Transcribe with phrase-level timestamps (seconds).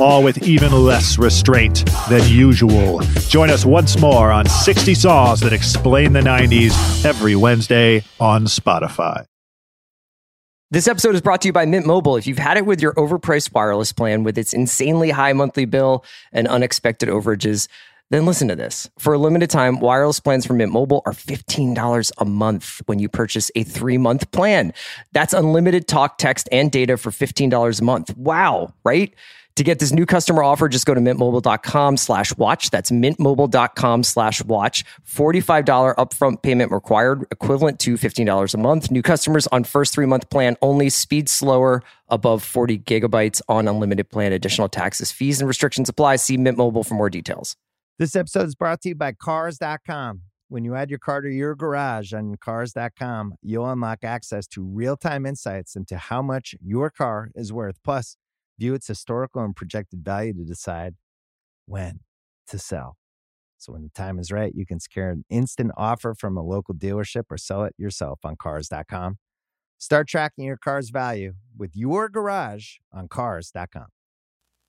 [0.00, 3.00] all with even less restraint than usual.
[3.28, 9.24] Join us once more on 60 Songs That Explain the 90s every Wednesday on Spotify.
[10.70, 12.16] This episode is brought to you by Mint Mobile.
[12.16, 16.04] If you've had it with your overpriced wireless plan with its insanely high monthly bill
[16.30, 17.68] and unexpected overages,
[18.10, 18.90] then listen to this.
[18.98, 23.08] For a limited time, wireless plans from Mint Mobile are $15 a month when you
[23.08, 24.74] purchase a three month plan.
[25.12, 28.16] That's unlimited talk, text, and data for $15 a month.
[28.16, 29.14] Wow, right?
[29.58, 32.70] To get this new customer offer, just go to mintmobile.com slash watch.
[32.70, 34.84] That's mintmobile.com slash watch.
[35.04, 38.92] $45 upfront payment required, equivalent to $15 a month.
[38.92, 40.88] New customers on first three month plan only.
[40.90, 44.32] Speed slower, above 40 gigabytes on unlimited plan.
[44.32, 46.16] Additional taxes, fees, and restrictions apply.
[46.16, 47.56] See Mint Mobile for more details.
[47.98, 50.20] This episode is brought to you by Cars.com.
[50.46, 54.96] When you add your car to your garage on Cars.com, you'll unlock access to real
[54.96, 57.82] time insights into how much your car is worth.
[57.82, 58.16] Plus,
[58.58, 60.94] view its historical and projected value to decide
[61.66, 62.00] when
[62.48, 62.96] to sell.
[63.58, 66.74] So when the time is right, you can secure an instant offer from a local
[66.74, 69.18] dealership or sell it yourself on cars.com.
[69.78, 73.86] Start tracking your car's value with your garage on cars.com.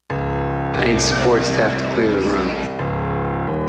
[0.10, 2.50] I need support staff to clear the room.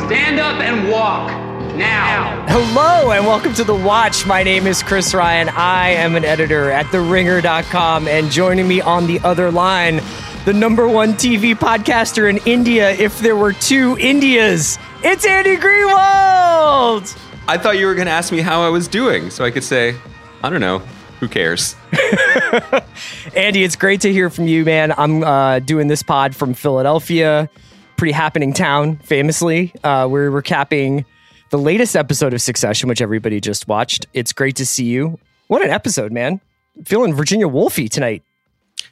[0.09, 2.47] Stand up and walk now.
[2.49, 4.27] Hello and welcome to The Watch.
[4.27, 5.49] My name is Chris Ryan.
[5.51, 10.01] I am an editor at TheRinger.com and joining me on the other line,
[10.45, 14.79] the number one TV podcaster in India if there were two Indias.
[15.03, 17.17] It's Andy Greenwald.
[17.47, 19.65] I thought you were going to ask me how I was doing so I could
[19.65, 19.97] say,
[20.43, 20.79] I don't know,
[21.21, 21.77] who cares?
[23.37, 24.93] Andy, it's great to hear from you, man.
[24.97, 27.51] I'm uh, doing this pod from Philadelphia,
[27.97, 29.75] pretty happening town, famously.
[29.85, 31.05] Uh, we're recapping
[31.51, 34.07] the latest episode of Succession, which everybody just watched.
[34.15, 35.19] It's great to see you.
[35.49, 36.41] What an episode, man.
[36.85, 38.23] Feeling Virginia Woolfy tonight.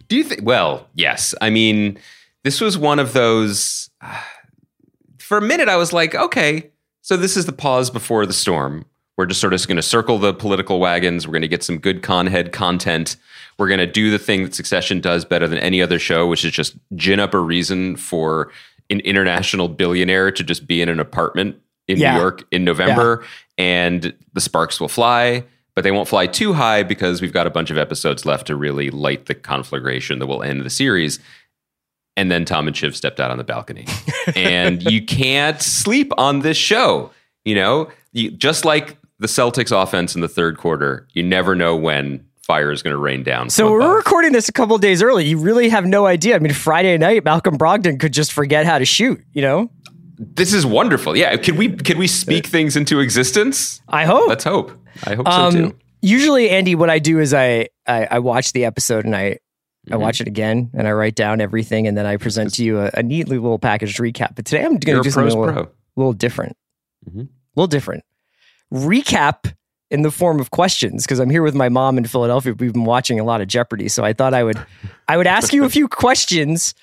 [0.08, 0.42] Do you think?
[0.44, 1.34] Well, yes.
[1.40, 1.98] I mean,
[2.42, 3.90] this was one of those.
[4.00, 4.20] Uh,
[5.18, 6.70] for a minute, I was like, okay,
[7.00, 8.84] so this is the pause before the storm.
[9.16, 11.26] We're just sort of going to circle the political wagons.
[11.26, 13.16] We're going to get some good conhead content.
[13.58, 16.44] We're going to do the thing that Succession does better than any other show, which
[16.44, 18.50] is just gin up a reason for
[18.90, 22.14] an international billionaire to just be in an apartment in Yeah.
[22.14, 23.24] New York in November,
[23.56, 25.42] and the sparks will fly,
[25.74, 28.56] but they won't fly too high because we've got a bunch of episodes left to
[28.56, 31.18] really light the conflagration that will end the series.
[32.16, 33.86] And then Tom and Shiv stepped out on the balcony,
[34.36, 37.10] and you can't sleep on this show.
[37.44, 41.76] You know, you, just like the Celtics offense in the third quarter, you never know
[41.76, 43.50] when fire is going to rain down.
[43.50, 45.26] So we're recording this a couple of days early.
[45.26, 46.34] You really have no idea.
[46.34, 49.70] I mean, Friday night, Malcolm Brogdon could just forget how to shoot, you know?
[50.18, 51.16] This is wonderful.
[51.16, 53.80] Yeah, can we can we speak things into existence?
[53.88, 54.28] I hope.
[54.28, 54.72] Let's hope.
[55.06, 55.76] I hope Um, so too.
[56.02, 59.38] usually, Andy, what I do is I, I, I watch the episode and I,
[59.90, 60.00] I Mhm.
[60.00, 62.90] watch it again and I write down everything and then I present to you a,
[62.94, 64.34] a neatly little packaged recap.
[64.34, 65.72] But today I'm going to do something a little, pro.
[65.96, 66.56] little different.
[67.08, 67.26] Mhm.
[67.26, 68.02] A little different.
[68.72, 69.54] Recap
[69.90, 72.54] in the form of questions because I'm here with my mom in Philadelphia.
[72.58, 74.58] We've been watching a lot of Jeopardy, so I thought I would
[75.06, 76.74] I would ask you a few questions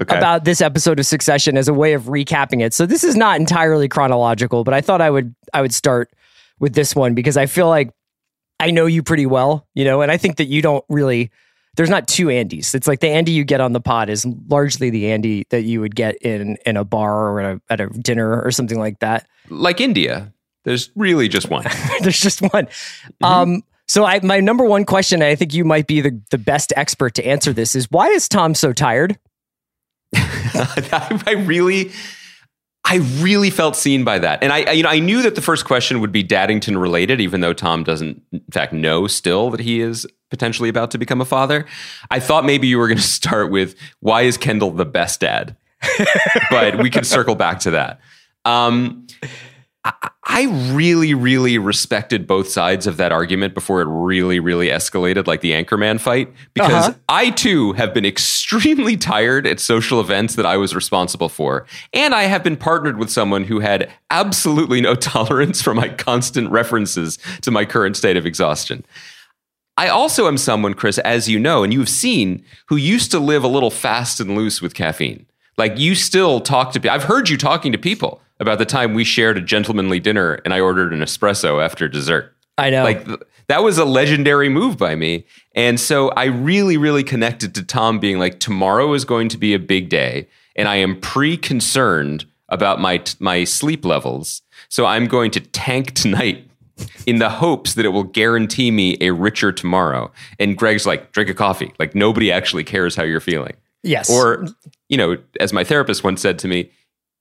[0.00, 0.16] Okay.
[0.16, 2.74] about this episode of Succession as a way of recapping it.
[2.74, 6.10] So this is not entirely chronological, but I thought I would I would start
[6.58, 7.92] with this one because I feel like
[8.60, 11.30] I know you pretty well, you know, and I think that you don't really
[11.76, 12.74] there's not two Andys.
[12.74, 15.80] It's like the Andy you get on the pod is largely the Andy that you
[15.80, 18.98] would get in in a bar or at a, at a dinner or something like
[18.98, 19.28] that.
[19.48, 20.32] like India,
[20.64, 21.64] there's really just one.
[22.00, 22.68] There's just one.
[23.22, 26.36] Um, so I, my number one question, and I think you might be the, the
[26.36, 29.18] best expert to answer this, is why is Tom so tired?
[30.16, 31.92] I, really,
[32.84, 35.42] I really felt seen by that, and I, I- you know, I knew that the
[35.42, 39.60] first question would be Daddington related, even though Tom doesn't, in fact, know still that
[39.60, 41.64] he is potentially about to become a father.
[42.10, 45.56] I thought maybe you were going to start with why is Kendall the best dad,
[46.50, 48.00] but we can circle back to that.
[48.44, 49.06] Um,
[49.88, 55.26] I, I really, really respected both sides of that argument before it really, really escalated,
[55.26, 56.98] like the Anchorman fight, because Uh-huh.
[57.08, 61.66] I too have been extremely tired at social events that I was responsible for.
[61.92, 66.50] And I have been partnered with someone who had absolutely no tolerance for my constant
[66.50, 68.84] references to my current state of exhaustion.
[69.76, 73.44] I also am someone, Chris, as you know, and you've seen, who used to live
[73.44, 75.24] a little fast and loose with caffeine.
[75.56, 76.94] Like you still talk to people.
[76.94, 80.54] I've heard you talking to people about the time we shared a gentlemanly dinner and
[80.54, 82.34] I ordered an espresso after dessert.
[82.56, 82.84] I know.
[82.84, 85.24] Like th- that was a legendary move by me.
[85.54, 89.54] And so I really, really connected to Tom being like, tomorrow is going to be
[89.54, 94.42] a big day, and I am pre-concerned about my my sleep levels.
[94.68, 96.48] So I'm going to tank tonight
[97.06, 100.12] in the hopes that it will guarantee me a richer tomorrow.
[100.38, 101.72] And Greg's like, drink a coffee.
[101.78, 103.54] Like nobody actually cares how you're feeling.
[103.82, 104.10] Yes.
[104.10, 104.46] Or,
[104.88, 106.70] you know, as my therapist once said to me,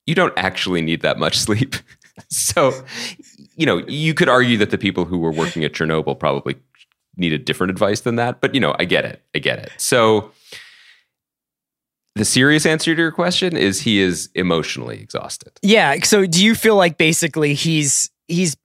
[0.08, 1.76] you don't actually need that much sleep.
[2.30, 2.74] so,
[3.56, 6.56] you know, you could argue that the people who were working at Chernobyl probably
[7.18, 9.22] needed different advice than that, but you know, I get it.
[9.36, 9.72] I get it.
[9.78, 10.32] So
[12.16, 15.52] the serious answer to your question is he is emotionally exhausted.
[15.62, 15.96] Yeah.
[16.04, 18.56] So do you feel like basically he's he's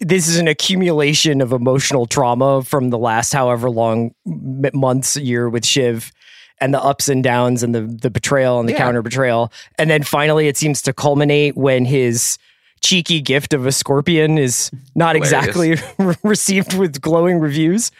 [0.00, 5.66] this is an accumulation of emotional trauma from the last however long months year with
[5.66, 6.12] Shiv
[6.60, 8.78] and the ups and downs and the the betrayal and the Yeah.
[8.78, 12.38] counter betrayal and then finally it seems to culminate when his
[12.80, 15.76] cheeky gift of a scorpion is not exactly
[16.22, 17.90] received with glowing reviews.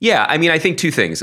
[0.00, 1.22] Yeah, I mean, I think two things.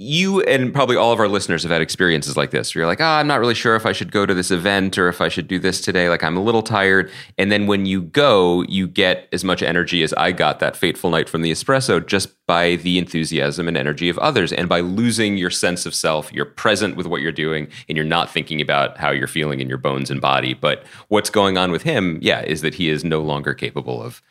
[0.00, 2.72] You and probably all of our listeners have had experiences like this.
[2.72, 4.96] Where you're like, oh, I'm not really sure if I should go to this event
[4.96, 6.08] or if I should do this today.
[6.08, 7.10] Like, I'm a little tired.
[7.36, 11.10] And then when you go, you get as much energy as I got that fateful
[11.10, 14.52] night from the espresso just by the enthusiasm and energy of others.
[14.52, 18.06] And by losing your sense of self, you're present with what you're doing and you're
[18.06, 20.54] not thinking about how you're feeling in your bones and body.
[20.54, 24.22] But what's going on with him, yeah, is that he is no longer capable of,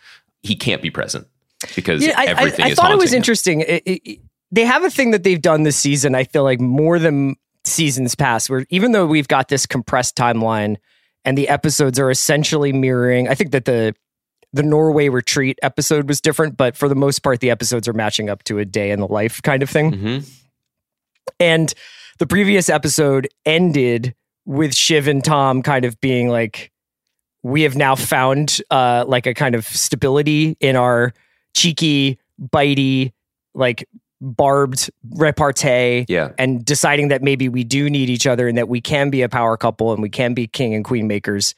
[0.43, 1.27] he can't be present
[1.75, 3.17] because Yeah, I, I, everything I is thought it was him.
[3.17, 3.61] interesting.
[3.61, 4.19] It- it-
[4.51, 6.15] they have a thing that they've done this season.
[6.15, 10.77] I feel like more than seasons past, where even though we've got this compressed timeline
[11.25, 13.93] and the episodes are essentially mirroring, I think that the
[14.53, 18.29] the Norway retreat episode was different, but for the most part, the episodes are matching
[18.29, 19.91] up to a day in the life kind of thing.
[19.91, 20.29] Mhm.
[21.39, 21.73] And
[22.17, 24.15] the previous episode ended
[24.45, 26.71] with Shiv and Tom kind of being like,
[27.43, 31.13] we have now found uh, like a kind of stability in our
[31.53, 33.11] cheeky, bitey,
[33.53, 33.87] like
[34.21, 36.31] barbed repartee Yeah.
[36.37, 39.29] and deciding that maybe we do need each other and that we can be a
[39.29, 41.53] power couple and we can be king and queen makers.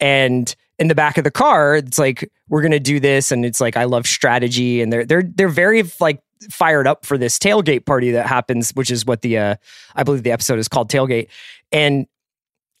[0.00, 3.60] And in the back of the car, it's like we're gonna do this, and it's
[3.60, 6.20] like I love strategy, and they're they're they're very like
[6.50, 9.54] fired up for this tailgate party that happens, which is what the uh,
[9.96, 11.28] I believe the episode is called tailgate,
[11.72, 12.06] and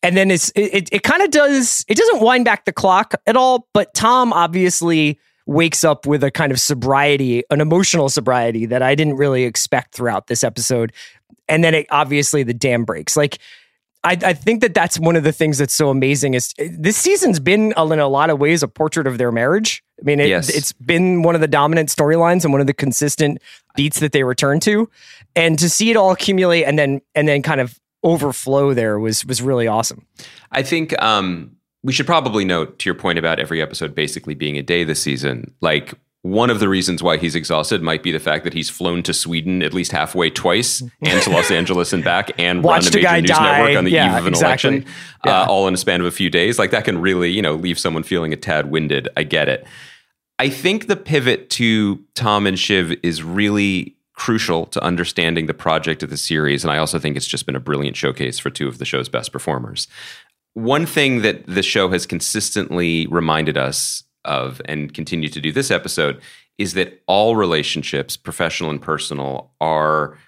[0.04, 3.14] and then it's it it, it kind of does it doesn't wind back the clock
[3.26, 8.66] at all, but Tom obviously wakes up with a kind of sobriety, an emotional sobriety
[8.66, 10.92] that I didn't really expect throughout this episode.
[11.48, 13.16] And then it obviously the dam breaks.
[13.16, 13.38] Like
[14.04, 17.40] I, I think that that's one of the things that's so amazing is this season's
[17.40, 19.82] been in a lot of ways a portrait of their marriage.
[19.98, 20.50] I mean, it, Yes.
[20.50, 23.40] it's been one of the dominant storylines and one of the consistent
[23.74, 24.88] beats that they return to,
[25.34, 29.24] and to see it all accumulate and then and then kind of overflow there was
[29.24, 30.06] was really awesome.
[30.52, 34.56] I think um, we should probably note to your point about every episode basically being
[34.58, 35.54] a day this season.
[35.60, 39.02] Like one of the reasons why he's exhausted might be the fact that he's flown
[39.04, 43.04] to Sweden at least halfway twice and to Los Angeles and back and Watched run
[43.04, 43.58] a major news die.
[43.58, 44.70] network on the Yeah, eve of an exactly.
[44.78, 44.92] election,
[45.26, 46.58] uh, all in a span of a few days.
[46.58, 49.08] Like that can really, you know, leave someone feeling a tad winded.
[49.16, 49.66] I get it.
[50.40, 56.02] I think the pivot to Tom and Shiv is really crucial to understanding the project
[56.02, 56.64] of the series.
[56.64, 59.08] And I also think it's just been a brilliant showcase for two of the show's
[59.08, 59.86] best performers.
[60.54, 65.70] One thing that the show has consistently reminded us of and continue to do this
[65.70, 66.20] episode
[66.58, 70.18] is that all relationships, professional and personal, are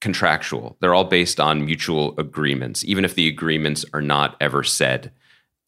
[0.00, 0.76] contractual.
[0.80, 5.12] They're all based on mutual agreements, even if the agreements are not ever said.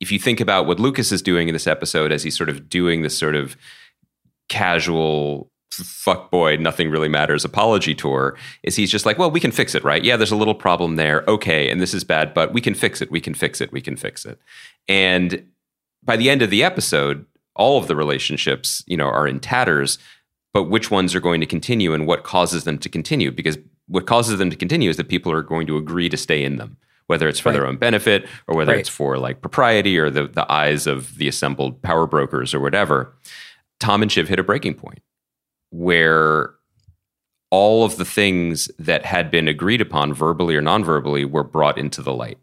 [0.00, 2.68] If you think about what Lukas is doing in this episode as he's sort of
[2.68, 3.56] doing this sort of
[4.48, 5.50] casual
[5.84, 9.74] fuck boy nothing really matters apology tour is he's just like well we can fix
[9.74, 10.04] it right?
[10.04, 11.24] Yeah there's a little problem there.
[11.28, 13.80] Okay and this is bad but we can fix it we can fix it we
[13.80, 14.40] can fix it.
[14.88, 15.46] And
[16.02, 19.98] by the end of the episode all of the relationships you know are in tatters
[20.54, 23.30] but which ones are going to continue and what causes them to continue?
[23.30, 26.42] Because what causes them to continue is that people are going to agree to stay
[26.42, 26.76] in them
[27.08, 28.80] whether it's for their own benefit or whether Right.
[28.80, 33.14] it's for like propriety or the, the eyes of the assembled power brokers or whatever.
[33.78, 34.98] Tom and shiv hit a breaking point
[35.70, 36.54] where
[37.50, 42.02] all of the things that had been agreed upon verbally or non-verbally were brought into
[42.02, 42.38] the light.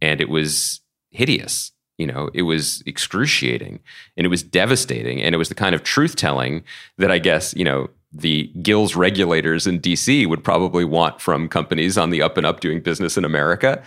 [0.00, 0.80] And it was
[1.10, 3.78] hideous you know it was excruciating
[4.16, 6.64] and it was devastating and it was the kind of truth telling
[6.96, 11.96] that i guess you know the gills regulators in dc would probably want from companies
[11.96, 13.82] on the up and up doing business in america.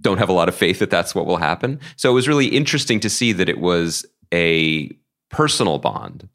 [0.00, 1.80] Don't have a lot of faith that that's what will happen.
[1.96, 4.96] So it was really interesting to see that it was a
[5.28, 6.28] personal bond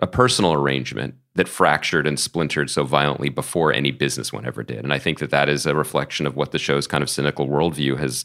[0.00, 4.78] a personal arrangement that fractured and splintered so violently before any business one ever did.
[4.84, 7.48] And I think that that is a reflection of what the show's kind of cynical
[7.48, 8.24] worldview has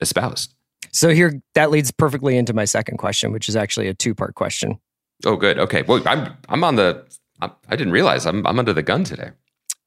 [0.00, 0.54] espoused.
[0.92, 4.34] So here that leads perfectly into my second question, which is actually a two part
[4.34, 4.78] question.
[5.24, 5.58] Oh, good.
[5.58, 5.82] Okay.
[5.82, 7.04] Well, I'm I'm on the.
[7.42, 9.30] I, I didn't realize I'm I'm under the gun today.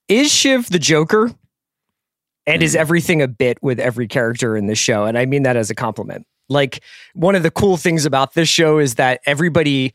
[0.08, 1.32] Is Shiv the Joker?
[2.46, 2.66] And Hmm.
[2.66, 5.06] is everything a bit with every character in the show?
[5.06, 6.25] And I mean that as a compliment.
[6.50, 9.94] Like one of the cool things about this show is that everybody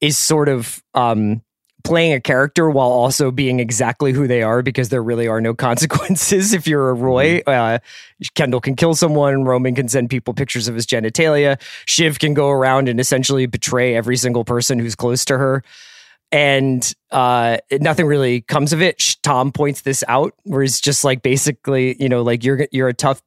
[0.00, 1.42] is sort of um,
[1.84, 5.54] playing a character while also being exactly who they are because there really are no
[5.68, 7.40] consequences if you're a Roy.
[7.46, 7.78] Uh,
[8.34, 9.44] Kendall can kill someone.
[9.44, 11.60] Roman can send people pictures of his genitalia.
[11.86, 15.62] Shiv can go around and essentially betray every single person who's close to her.
[16.30, 19.16] And uh, nothing really comes of it.
[19.22, 22.94] Tom points this out, where he's just like basically, you know, like you're you're a
[22.94, 23.22] tough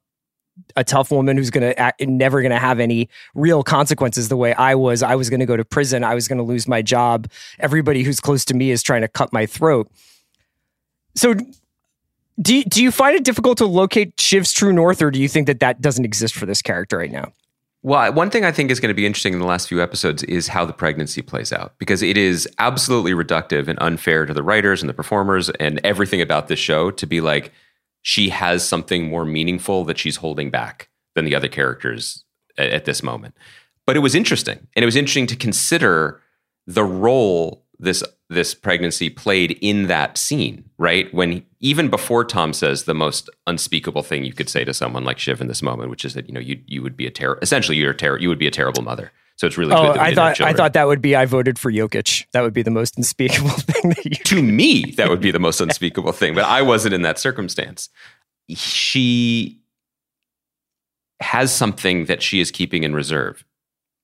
[0.76, 4.74] a tough woman who's gonna act, never gonna have any real consequences the way I
[4.74, 5.02] was.
[5.02, 6.04] I was gonna go to prison.
[6.04, 7.30] I was gonna lose my job.
[7.58, 9.90] Everybody who's close to me is trying to cut my throat.
[11.14, 11.34] So,
[12.40, 15.46] do do you find it difficult to locate Shiv's true north, or do you think
[15.46, 17.32] that that doesn't exist for this character right now?
[17.84, 20.22] Well, one thing I think is going to be interesting in the last few episodes
[20.22, 24.42] is how the pregnancy plays out because it is absolutely reductive and unfair to the
[24.42, 27.52] writers and the performers and everything about this show to be like
[28.02, 32.24] she has something more meaningful that she's holding back than the other characters
[32.58, 33.36] at, at this moment.
[33.86, 36.20] But it was interesting, and it was interesting to consider
[36.66, 41.12] the role this this pregnancy played in that scene, right?
[41.12, 45.18] When even before Tom says the most unspeakable thing you could say to someone like
[45.18, 47.38] Shiv in this moment, which is that you know you you would be a ter-
[47.42, 49.12] essentially you're a ter- you would be a terrible mother.
[49.36, 51.24] So it's really Oh, good that we I thought I thought that would be I
[51.26, 52.26] voted for Jokic.
[52.32, 55.38] That would be the most unspeakable thing that you to me that would be the
[55.40, 57.88] most unspeakable thing, but I wasn't in that circumstance.
[58.50, 59.60] She
[61.20, 63.44] has something that she is keeping in reserve.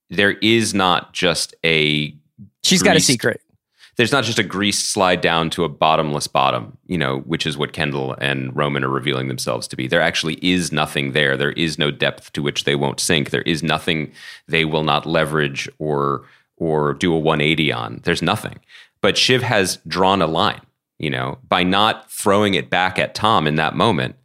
[0.09, 2.15] There is not just a
[2.63, 3.41] She's got a secret.
[3.99, 7.57] There's not just a greased slide down to a bottomless bottom, you know, which is
[7.57, 9.87] what Kendall and Roman are revealing themselves to be.
[9.87, 11.35] There actually is nothing there.
[11.35, 13.31] There is no depth to which they won't sink.
[13.31, 14.13] There is nothing
[14.47, 16.23] they will not leverage or
[16.55, 17.99] or do a 180 on.
[18.03, 18.61] There's nothing.
[19.01, 20.61] But Shiv has drawn a line,
[20.97, 24.15] you know, by not throwing it back at Tom in that moment.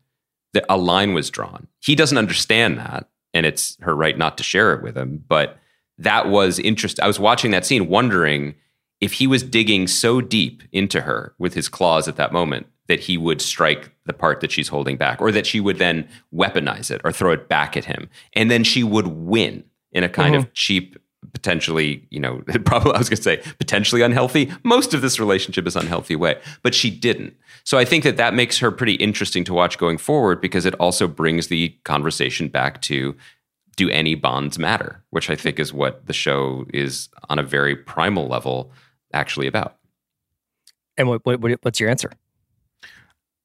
[0.53, 1.67] The, a line was drawn.
[1.81, 5.25] He doesn't understand that, and it's her right not to share it with him.
[5.27, 5.59] But
[5.99, 7.03] that was interesting.
[7.03, 8.55] I was watching that scene, wondering
[9.01, 13.01] if he was digging so deep into her with his claws at that moment that
[13.01, 16.91] he would strike the part that she's holding back, or that she would then weaponize
[16.91, 20.35] it or throw it back at him, and then she would win in a kind
[20.35, 20.53] of mm-hmm.
[20.53, 20.99] cheap,
[21.33, 24.53] potentially, you know, probably I was going to say potentially unhealthy.
[24.63, 27.35] Most of this relationship is unhealthy way, but she didn't.
[27.65, 30.75] So I think that that makes her pretty interesting to watch going forward because it
[30.75, 33.17] also brings the conversation back to
[33.77, 37.75] do any bonds matter, which I think is what the show is on a very
[37.75, 38.71] primal level
[39.15, 39.77] actually about.
[40.97, 42.11] And what, what, what what's your answer?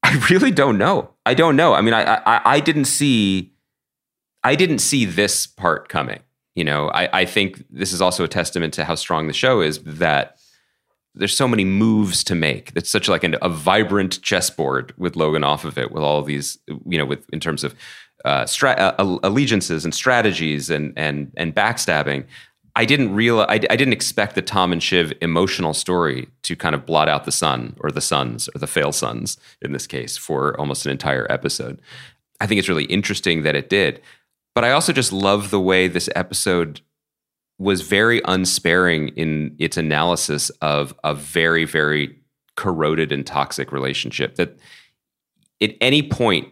[0.02, 1.10] I really don't know.
[1.24, 1.74] I don't know.
[1.74, 3.52] I mean, I, I I didn't see
[4.42, 6.20] I didn't see this part coming.
[6.54, 9.60] You know, I, I think this is also a testament to how strong the show
[9.60, 10.36] is that
[11.14, 12.72] there's so many moves to make.
[12.76, 16.58] It's such like an, a vibrant chessboard with Logan off of it, with all these,
[16.86, 17.74] you know, with in terms of
[18.24, 22.26] uh, stra- uh, allegiances and strategies and and and backstabbing.
[22.76, 26.74] I didn't realize I, I didn't expect the Tom and Shiv emotional story to kind
[26.74, 30.16] of blot out the sun or the sons or the fail sons in this case
[30.16, 31.80] for almost an entire episode.
[32.40, 34.00] I think it's really interesting that it did,
[34.54, 36.80] but I also just love the way this episode
[37.58, 42.16] was very unsparing in its analysis of a very very
[42.56, 44.58] corroded and toxic relationship that
[45.60, 46.48] at any point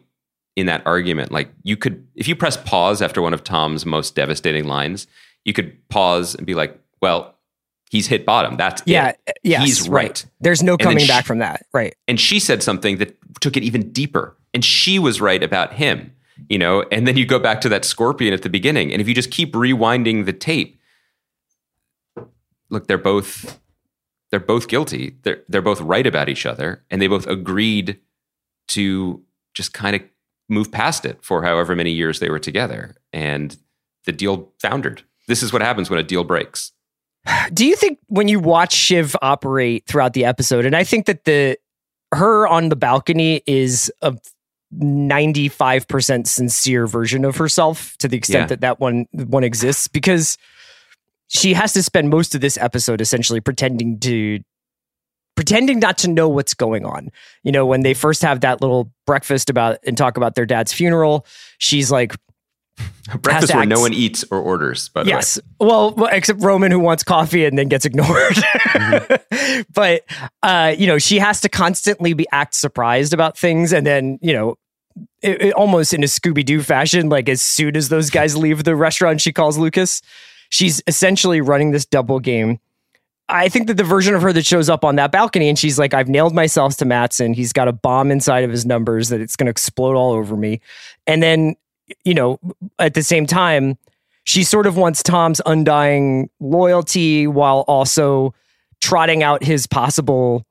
[0.55, 4.15] in that argument like you could if you press pause after one of Tom's most
[4.15, 5.07] devastating lines
[5.45, 7.35] you could pause and be like, well,
[7.91, 8.57] he's hit bottom.
[8.57, 9.21] That's Yeah, it.
[9.29, 10.09] Uh, yes, he's right.
[10.09, 10.27] right.
[10.41, 11.67] There's no coming she- back from that.
[11.73, 11.95] Right.
[12.07, 14.37] And she said something that took it even deeper.
[14.55, 16.13] And she was right about him,
[16.49, 16.83] you know?
[16.91, 18.93] And then you go back to that scorpion at the beginning.
[18.93, 20.81] And if you just keep rewinding the tape,
[22.71, 23.59] look, they're both
[24.31, 25.17] they're both guilty.
[25.23, 26.85] They're they're both right about each other.
[26.91, 27.99] And they both agreed
[28.69, 29.23] to
[29.55, 30.03] just kind of
[30.49, 32.97] move past it for however many years they were together.
[33.13, 33.57] And
[34.05, 35.03] the deal foundered.
[35.29, 36.73] This is what happens when a deal breaks.
[37.53, 41.25] Do you think when you watch Shiv operate throughout the episode, and I think that
[41.25, 41.57] the
[42.13, 44.17] her on the balcony is a
[44.75, 48.47] 95% sincere version of herself to the extent Yeah.
[48.47, 50.39] that that one one exists because
[51.29, 54.41] she has to spend most of this episode essentially pretending to
[55.37, 57.11] pretending not to know what's going on.
[57.45, 60.73] You know, when they first have that little breakfast about and talk about their dad's
[60.73, 61.27] funeral,
[61.59, 62.17] she's like
[63.23, 65.17] Breakfast where no one eats or orders, by the way.
[65.17, 65.39] Yes.
[65.59, 68.37] Well, except Roman who wants coffee and then gets ignored.
[69.75, 70.05] but
[70.43, 74.33] uh, you know, she has to constantly be act surprised about things and then, you
[74.35, 74.59] know,
[75.23, 78.65] it, it- almost in a Scooby Doo fashion, like as soon as those guys leave
[78.65, 80.03] the restaurant, she calls Lukas.
[80.51, 82.59] She's essentially running this double game
[83.29, 85.79] I think that the version of her that shows up on that balcony and she's
[85.79, 87.35] like, I've nailed myself to Mattson.
[87.35, 90.35] He's got a bomb inside of his numbers that it's going to explode all over
[90.35, 90.61] me.
[91.07, 91.55] And then,
[92.05, 92.39] you know,
[92.79, 93.79] at the same time,
[94.25, 98.35] she sort of wants Tom's undying loyalty while also
[98.81, 100.45] trotting out his possible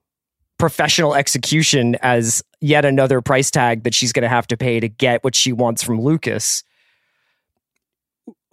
[0.57, 4.89] professional execution as yet another price tag that she's going to have to pay to
[4.89, 6.63] get what she wants from Lukas.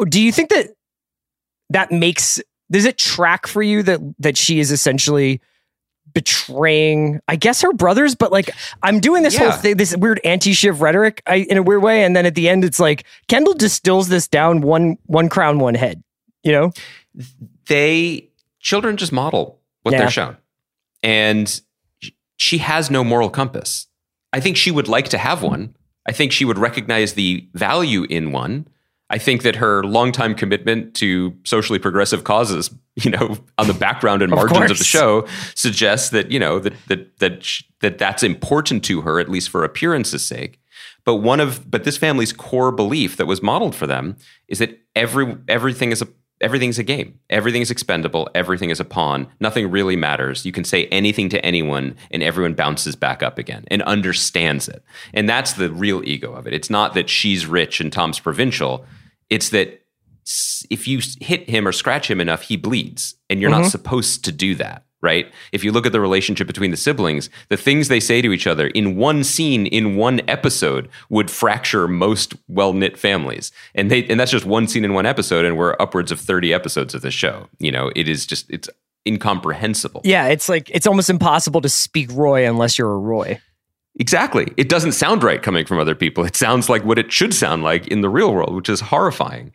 [0.09, 0.75] Do you think that
[1.71, 5.41] that makes does it track for you that that she is essentially
[6.15, 8.51] betraying i guess her brothers but like
[8.83, 9.51] i'm doing this Yeah.
[9.51, 12.49] whole thing this weird anti-shiv rhetoric I, in a weird way and then at the
[12.49, 16.03] end it's like kendall distills this down one one crown one head
[16.45, 16.73] you know?
[17.69, 18.29] They
[18.61, 19.99] children just model what Yeah.
[20.01, 20.37] they're shown.
[21.03, 21.61] And
[22.37, 23.87] she has no moral compass.
[24.33, 25.75] I think she would like to have one.
[26.07, 28.69] I think she would recognize the value in one
[29.15, 34.21] i think that her longtime commitment to socially progressive causes you know on the background
[34.23, 34.79] and Of margins of course.
[34.79, 39.19] the show suggests that you know that that that sh- that that's important to her
[39.21, 40.61] at least for appearance's sake
[41.05, 44.17] but one of but this family's core belief that was modeled for them
[44.49, 46.09] is that every everything is a
[46.41, 47.19] everything's a game.
[47.31, 48.29] Everything is expendable.
[48.35, 49.29] Everything is a pawn.
[49.41, 50.45] Nothing really matters.
[50.45, 54.83] You can say anything to anyone and everyone bounces back up again and understands it.
[55.15, 56.53] And that's the real ego of it.
[56.53, 58.85] It's not that she's rich and Tom's provincial.
[59.35, 59.81] It's that
[60.71, 63.17] if you hit him or scratch him enough, he bleeds.
[63.29, 63.71] And you're not mm-hmm.
[63.71, 65.27] supposed to do that, right?
[65.51, 68.47] If you look at the relationship between the siblings, the things they say to each
[68.47, 73.51] other in one scene, in one episode, would fracture most well-knit families.
[73.75, 76.55] And they and that's just one scene in one episode, and we're upwards of 30
[76.55, 77.49] episodes of this show.
[77.59, 78.71] You know, it is just it's
[79.07, 80.01] incomprehensible.
[80.03, 83.39] yeah it's like it's almost impossible to speak roy unless you're a roy
[83.99, 84.53] Exactly.
[84.57, 86.25] It doesn't sound right coming from other people.
[86.25, 89.53] It sounds like what it should sound like in the real world, which is horrifying.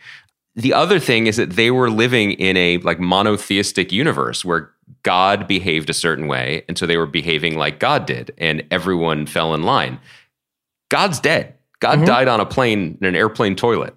[0.55, 4.71] The other thing is that they were living in a like monotheistic universe where
[5.03, 9.25] God behaved a certain way, and so they were behaving like God did, and everyone
[9.25, 9.99] fell in line.
[10.89, 11.55] God's dead.
[11.79, 12.05] God mm-hmm.
[12.05, 13.95] died on a plane in an airplane toilet.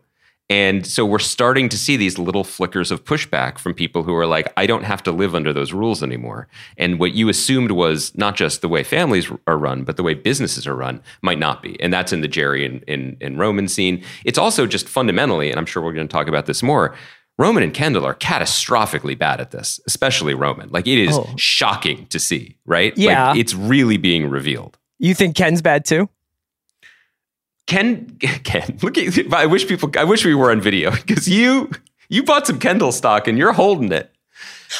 [0.52, 4.26] And so we're starting to see these little flickers of pushback from people who are
[4.26, 6.46] like, I don't have to live under those rules anymore.
[6.76, 10.12] And what you assumed was not just the way families are run, but the way
[10.14, 11.80] businesses are run might not be.
[11.80, 14.04] And that's in the Gerri and, and, and Roman scene.
[14.26, 16.94] It's also just fundamentally, and I'm sure we're going to talk about this more.
[17.38, 20.68] Roman and Kendall are catastrophically bad at this, especially Roman.
[20.68, 21.30] Like it is Oh.
[21.38, 22.92] shocking to see, right?
[22.96, 23.30] Yeah.
[23.30, 24.76] Like it's really being revealed.
[24.98, 26.08] you think ken's bad too
[27.66, 29.32] Ken, Ken, look at.
[29.32, 29.90] I wish people.
[29.96, 31.70] I wish we were on video because you
[32.08, 34.10] you bought some Kendall stock and you're holding it.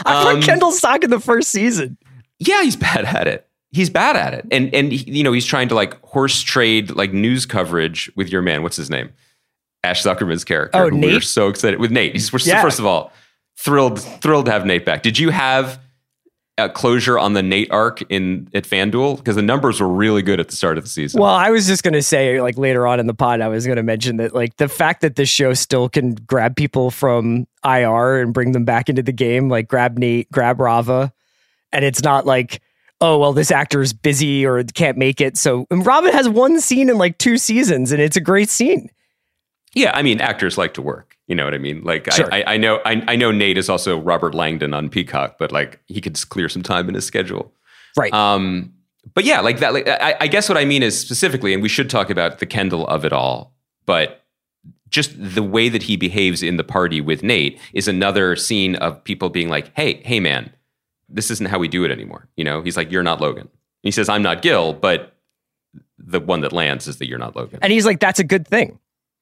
[0.05, 1.97] i Um, Kendall stock in the first season
[2.39, 3.47] Yeah, he's bad at it.
[3.71, 6.91] He's bad at it, and and he- you know he's trying to like horse trade
[6.91, 8.63] like news coverage with your man.
[8.63, 9.11] What's his name?
[9.85, 10.79] Ash Zukerman's character.
[10.79, 12.13] Oh, who We're so excited with Nate.
[12.13, 12.63] He's we're, Yeah.
[12.63, 13.13] first of all
[13.57, 15.03] thrilled thrilled to have Nate back.
[15.03, 15.81] Did you have
[16.75, 20.49] closure on the Nate arc in at FanDuel because the numbers were really good at
[20.49, 21.21] the start of the season?
[21.21, 23.67] Well, I was just going to say, like later on in the pod, I was
[23.67, 27.47] going to mention that, like, the fact that this show still can grab people from
[27.65, 31.13] IR and bring them back into the game, like grab Nate, grab Rava,
[31.73, 32.61] and it's not like,
[33.01, 35.37] oh, well, this actor is busy or can't make it.
[35.37, 38.91] So and Rava has one scene in like two seasons, and it's a great scene.
[39.75, 41.12] Yeah, I mean, actors like to work.
[41.27, 41.83] You know what I mean?
[41.83, 42.33] Like, Sure.
[42.33, 45.53] I, I, I know, I, I know Nate is also Robert Langdon on Peacock, but
[45.53, 47.53] like, he could clear some time in his schedule.
[47.97, 48.13] Right.
[48.13, 48.75] Um,
[49.15, 49.73] but yeah, like that.
[49.73, 52.47] Like, I, I guess what I mean is specifically, and we should talk about the
[52.47, 53.55] Kendall of it all,
[53.87, 54.23] but
[54.89, 59.03] just the way that he behaves in the party with Nate is another scene of
[59.03, 60.53] people being like, "Hey, hey, man,
[61.09, 63.49] this isn't how we do it anymore." You know, he's like, "You're not Logan."
[63.83, 65.13] He says, "I'm not Gil," but
[65.99, 67.59] the one that lands is that you're not Logan.
[67.63, 68.79] and he's like, that's a good thing.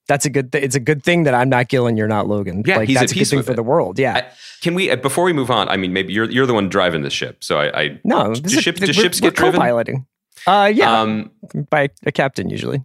[0.09, 0.51] That's a good.
[0.53, 2.63] Th- it's a good thing that I'm not Gil and you're not Logan.
[2.67, 3.57] Yeah, like he's at that's a good peace thing for it.
[3.57, 3.99] the world.
[3.99, 4.15] Yeah.
[4.17, 4.25] I-
[4.61, 5.69] can we uh, before we move on?
[5.69, 8.45] I mean, maybe you're you're the one driving this ship, so I, I no, do
[8.57, 9.55] is- ships, do ships get driven?
[9.55, 10.07] co-piloting.
[10.47, 11.31] Uh, yeah, Um,
[11.71, 12.83] by a captain usually.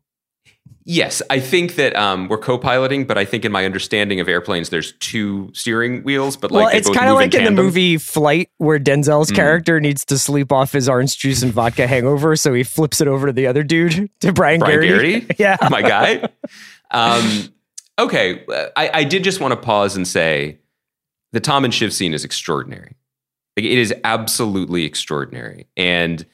[0.85, 4.69] yes, I think that um, we're co-piloting, but I think in my understanding of airplanes,
[4.69, 8.49] there's two steering wheels, but like well, it's kind of like in, the movie Flight,
[8.57, 9.35] where Denzel's Mm.
[9.35, 13.07] character needs to sleep off his orange juice and vodka hangover, so he flips it
[13.07, 15.19] over to the other dude, to Brian, Brian Geraghty.
[15.21, 15.35] Geraghty?
[15.39, 16.29] yeah, my guy.
[16.91, 17.53] Um,
[17.99, 18.45] okay,
[18.75, 20.59] I, I did just want to pause and say
[21.31, 22.95] the Tom and Shiv scene is extraordinary.
[23.57, 26.25] Like, it is absolutely extraordinary, and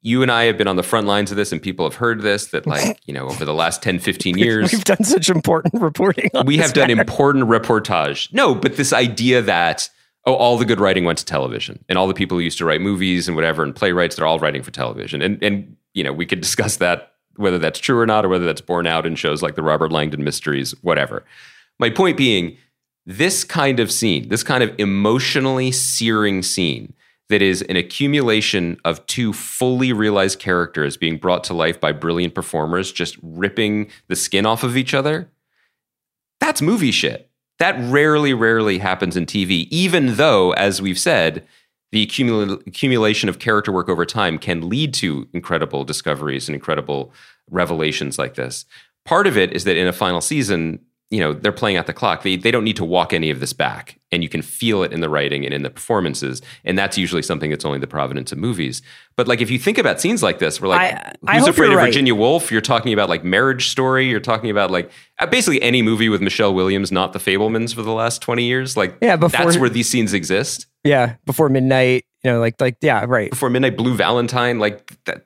[0.00, 2.22] you and I have been on the front lines of this, and people have heard
[2.22, 5.74] this that, like, you know, over the last 10, 15 years, We've done such important
[5.82, 6.30] reporting.
[6.44, 7.00] We have done matter.
[7.00, 8.32] important reportage.
[8.32, 9.90] No, but this idea that
[10.26, 12.64] oh, all the good writing went to television, and all the people who used to
[12.64, 16.12] write movies and whatever and playwrights, they're all writing for television, and and you know
[16.12, 19.14] we could discuss that whether that's true or not, or whether that's borne out in
[19.14, 21.24] shows like the Robert Langdon Mysteries, whatever.
[21.78, 22.56] My point being,
[23.06, 26.92] this kind of scene, this kind of emotionally searing scene
[27.28, 32.34] that is an accumulation of two fully realized characters being brought to life by brilliant
[32.34, 35.30] performers just ripping the skin off of each other.
[36.40, 37.30] That's movie shit.
[37.58, 41.46] That rarely, rarely happens in TV, even though, as we've said,
[41.92, 47.12] the accumul- accumulation of character work over time can lead to incredible discoveries and incredible
[47.50, 48.64] revelations like this.
[49.04, 51.92] Part of it is that in a final season, you know they're playing out the
[51.94, 52.22] clock.
[52.22, 54.92] They, they don't need to walk any of this back and you can feel it
[54.92, 58.30] in the writing and in the performances and that's usually something that's only the providence
[58.30, 58.82] of movies.
[59.16, 61.70] But like if you think about scenes like this we're like I- I who's afraid
[61.70, 61.86] of right.
[61.86, 62.52] virginia woolf?
[62.52, 64.08] You're talking about like marriage story.
[64.08, 67.82] You're talking about like uh, basically any movie with michelle williams not the Fabelmans for
[67.82, 68.76] the last 20 years.
[68.76, 70.66] Like Yeah, before- that's where these scenes exist.
[70.84, 72.04] Yeah, before midnight.
[72.22, 73.30] You know, like like yeah, right.
[73.30, 75.24] before midnight blue valentine like that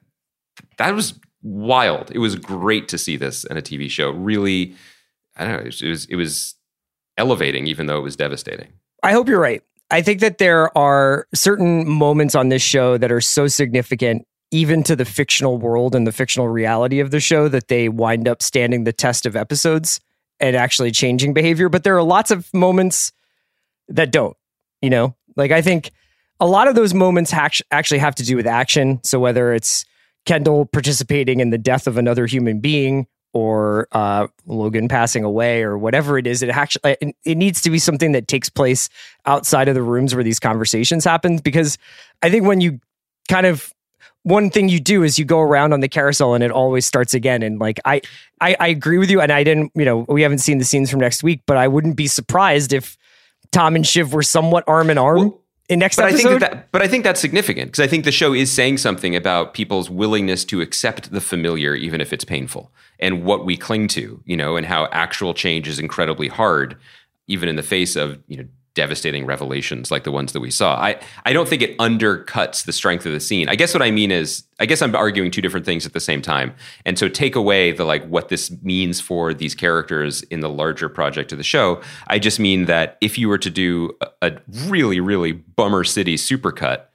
[0.79, 2.11] that was wild.
[2.11, 4.11] It was great to see this in a tv show.
[4.11, 4.75] Really
[5.37, 6.55] i don't know it was it was,
[7.19, 9.63] elevating even though it was devastating I hope you're right.
[9.91, 14.83] I think that there are certain moments on this show that are so significant, even
[14.85, 18.43] to the fictional world and the fictional reality of the show, that they wind up
[18.43, 20.01] standing the test of episodes
[20.41, 21.69] and actually changing behavior.
[21.69, 23.13] But there are lots of moments
[23.89, 24.37] that don't,
[24.81, 25.15] you know?
[25.37, 25.91] Like, I think
[26.41, 29.01] a lot of those moments hac- actually have to do with action.
[29.05, 29.85] So, whether it's
[30.25, 35.79] Kendall participating in the death of another human being or uh, Logan passing away or
[35.79, 38.89] whatever it is, it actually it, needs to be something that takes place
[39.27, 41.39] outside of the rooms where these conversations happen.
[41.39, 41.79] Because
[42.23, 42.81] I think when you
[43.29, 43.73] kind of
[44.25, 47.13] one thing you do is you go around on the carousel and it always starts
[47.15, 47.43] again.
[47.43, 48.03] And like I,
[48.41, 49.21] I, I agree with you.
[49.21, 51.67] And I didn't, you know, we haven't seen the scenes from next week, but I
[51.69, 52.97] wouldn't be surprised if
[53.51, 55.42] Tom and Shiv were somewhat arm in arm Well,
[55.73, 58.05] in next but I think that, that but I think that's significant because I think
[58.05, 62.25] the show is saying something about people's willingness to accept the familiar even if it's
[62.25, 66.77] painful and what we cling to, you know, and how actual change is incredibly hard
[67.27, 70.77] even in the face of, you know, devastating revelations like the ones that we saw.
[70.77, 73.49] I I don't think it undercuts the strength of the scene.
[73.49, 76.01] I guess what I mean is I guess I'm arguing two different things at the
[76.01, 76.55] same time.
[76.87, 80.89] And so take away the like what this means for these characters in the larger
[80.89, 81.83] project of the show.
[82.07, 84.33] I just mean that if you were to do a,
[84.67, 86.87] really really bummer city supercut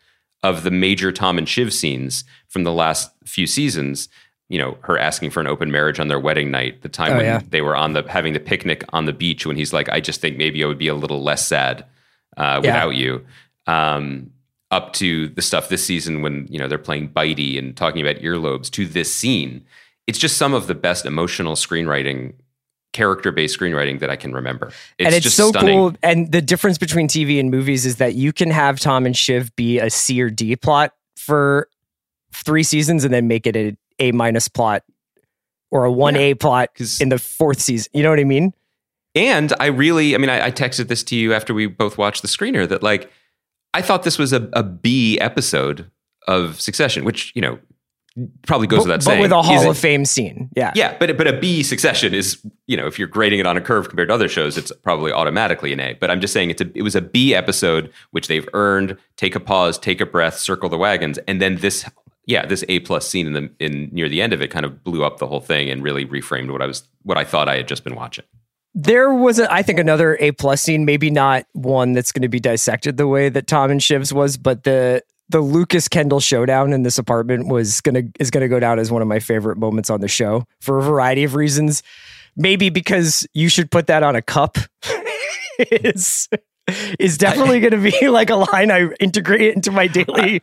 [0.44, 4.08] of the major Tom and Shiv scenes from the last few seasons,
[4.50, 7.18] you know, her asking for an open marriage on their wedding night, the time Oh,
[7.18, 7.42] when yeah.
[7.50, 10.22] they were on the having the picnic on the beach when he's like, I just
[10.22, 11.86] think maybe I would be a little less sad
[12.38, 12.74] uh, Yeah.
[12.86, 13.26] without you.
[13.66, 14.32] Um,
[14.72, 18.22] up to the stuff this season when you know they're playing Bitey and talking about
[18.22, 19.66] earlobes to this scene,
[20.08, 22.34] it's just some of the best emotional screenwriting,
[22.94, 24.68] character-based screenwriting that I can remember.
[24.98, 25.78] It's and it's so stunning.
[25.78, 25.96] cool.
[26.04, 29.56] And the difference between TV and movies is that you can have Tom and Shiv
[29.56, 31.70] be a C or D plot for
[32.34, 34.84] three seasons and then make it a A minus plot
[35.72, 37.90] or a one A plot 'Cause- in the fourth season.
[37.94, 38.54] You know what I mean?
[39.16, 42.22] And I really, I mean, I, I texted this to you after we both watched
[42.22, 43.12] the screener that like
[43.74, 45.90] I thought this was a, a B episode
[46.28, 47.58] of Succession, which you know
[48.48, 49.22] probably goes but, without but saying.
[49.22, 50.50] with a Hall of Fame scene.
[50.56, 50.72] Yeah.
[50.76, 53.62] Yeah, but but a B Succession is you know if you're grading it on a
[53.62, 55.94] curve compared to other shows, it's probably automatically an A.
[55.94, 58.98] But I'm just saying it's a it was a B episode which they've earned.
[59.16, 61.86] Take a pause, take a breath, circle the wagons, and then this
[62.28, 64.84] yeah this A plus scene in the in near the end of it kind of
[64.84, 67.58] blew up the whole thing and really reframed what I was what I thought I
[67.58, 68.26] had just been watching.
[68.80, 70.86] There was, a, I think, another A plus scene.
[70.86, 74.38] Maybe not one that's going to be dissected the way that Tom and Shiv's was,
[74.38, 78.78] but the the Lukas Kendall showdown in this apartment was gonna is gonna go down
[78.78, 81.82] as one of my favorite moments on the show for a variety of reasons.
[82.36, 84.60] Maybe because you should put that on a cup.
[85.72, 86.30] is
[87.00, 90.42] is definitely going to be like a line I integrate into my daily.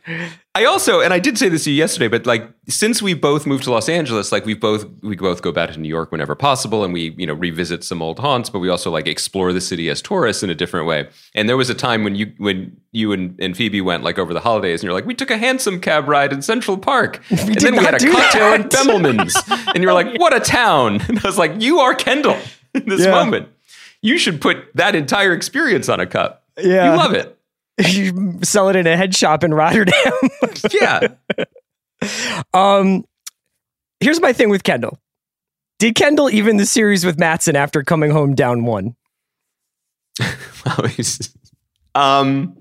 [0.57, 3.45] I also, and I did say this to you yesterday, but like since we both
[3.45, 6.33] moved to Los Angeles, like we both we both go back to New York whenever
[6.33, 9.59] possible, and we you know revisit some old haunts, but we also like explore the
[9.59, 11.09] city as tourists in a different way.
[11.33, 14.33] And there was a time when you when you and, and Phoebe went like over
[14.33, 17.39] the holidays, and you're like, we took a hansom cab ride in Central Park, and
[17.55, 18.61] did then we had a cocktail that.
[18.61, 19.35] at Bemelman's,
[19.75, 21.01] and you were like, what a town!
[21.09, 22.37] And I was like, you are Kendall
[22.73, 23.11] in this Yeah.
[23.11, 23.49] moment.
[24.01, 26.43] You should put that entire experience on a cup.
[26.57, 26.91] Yeah.
[26.91, 27.34] you love it.
[27.87, 29.93] you sell it in a head shop in Rotterdam.
[30.71, 31.07] Yeah.
[32.53, 33.05] Um,
[33.99, 34.99] here's my thing with Kendall.
[35.79, 38.95] Did Kendall even the series with Mattson after coming home down one?
[41.95, 42.57] Um,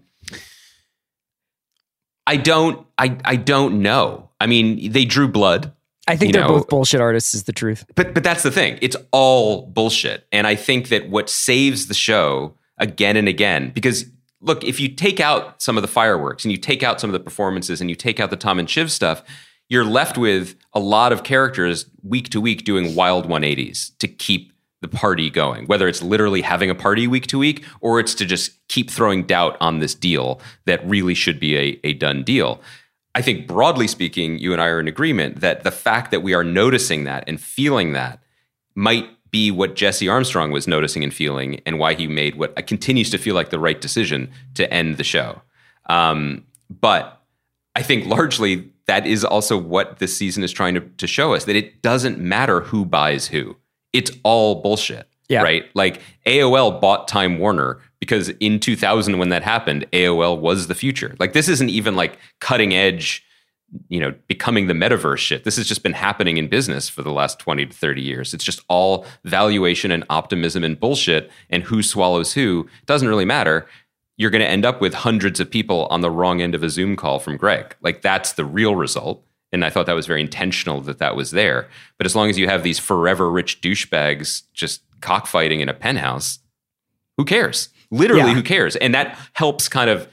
[2.26, 4.30] I don't, I, I don't know.
[4.40, 5.72] I mean, they drew blood,
[6.06, 7.34] I think they're know- both bullshit artists.
[7.34, 7.84] Is the truth?
[7.94, 8.78] but but that's the thing.
[8.82, 14.04] It's all bullshit, and I think that what saves the show again and again, because
[14.44, 17.12] look, if you take out some of the fireworks and you take out some of
[17.12, 19.22] the performances and you take out the Tom and Shiv stuff,
[19.68, 24.52] you're left with a lot of characters week to week doing wild 180s to keep
[24.82, 28.26] the party going, whether it's literally having a party week to week or it's to
[28.26, 32.60] just keep throwing doubt on this deal that really should be a, a done deal.
[33.14, 36.34] I think broadly speaking, you and I are in agreement that the fact that we
[36.34, 38.20] are noticing that and feeling that
[38.74, 43.10] might be what Jesse Armstrong was noticing and feeling, and why he made what continues
[43.10, 45.42] to feel like the right decision to end the show.
[45.86, 47.20] Um, but
[47.74, 51.46] I think largely that is also what this season is trying to, to show us
[51.46, 53.56] that it doesn't matter who buys who.
[53.92, 55.08] It's all bullshit.
[55.28, 55.42] Yeah.
[55.42, 55.64] Right.
[55.74, 61.16] Like AOL bought Time Warner because in 2000, when that happened, AOL was the future.
[61.18, 63.24] Like this isn't even like cutting edge
[63.88, 65.44] you know becoming the metaverse shit.
[65.44, 68.34] This has just been happening in business for the last 20 to 30 years.
[68.34, 73.66] It's just all valuation and optimism and bullshit and who swallows who doesn't really matter.
[74.16, 76.70] You're going to end up with hundreds of people on the wrong end of a
[76.70, 77.74] zoom call from greg.
[77.80, 81.30] Like that's the real result and i thought that was very intentional that that was
[81.32, 81.68] there.
[81.98, 86.38] But as long as you have these forever rich douchebags just cockfighting in a penthouse
[87.16, 87.68] who cares?
[87.90, 88.34] Literally Yeah.
[88.34, 88.74] who cares?
[88.76, 90.08] And that helps kind of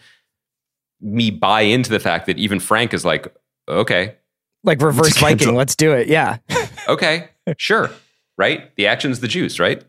[1.00, 3.34] me buy into the fact that even frank is like
[3.68, 4.16] okay
[4.64, 5.56] Like reverse Viking.
[5.56, 6.08] Let's do it.
[6.08, 6.38] Yeah.
[6.88, 7.90] okay, sure,
[8.38, 8.76] right?
[8.76, 9.84] The action's the juice, right?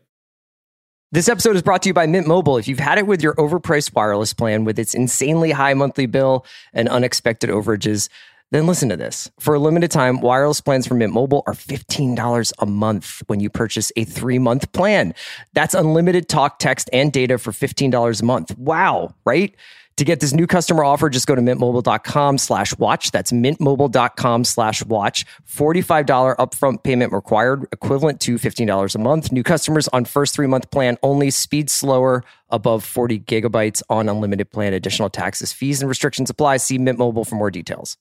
[1.11, 2.57] This episode is brought to you by Mint Mobile.
[2.57, 6.43] If you've had it with your overpriced wireless plan with its insanely high monthly bill
[6.73, 8.09] and unexpected overages,
[8.49, 9.29] then listen to this.
[9.39, 13.49] For a limited time, wireless plans from Mint Mobile are $15 a month when you
[13.49, 15.13] purchase a three month plan.
[15.53, 18.57] That's unlimited talk, text, and data for $15 a month.
[18.57, 19.55] Wow, right?
[19.97, 23.11] To get this new customer offer, just go to mintmobile.com slash watch.
[23.11, 25.25] That's mintmobile.com slash watch.
[25.47, 29.31] $45 upfront payment required, equivalent to $15 a month.
[29.31, 31.29] New customers on first three month plan only.
[31.29, 34.73] Speed slower, above 40 gigabytes on unlimited plan.
[34.73, 36.57] Additional taxes, fees, and restrictions apply.
[36.57, 37.97] See Mint Mobile for more details.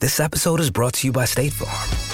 [0.00, 2.13] This episode is brought to you by State Farm.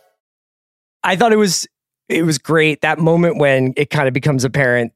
[1.03, 1.67] I thought it was
[2.09, 4.93] it was great that moment when it kind of becomes apparent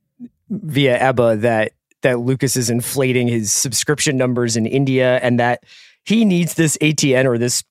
[0.50, 5.64] via Ebba that that Lukas is inflating his subscription numbers in India and that
[6.04, 7.64] he needs this ATN or this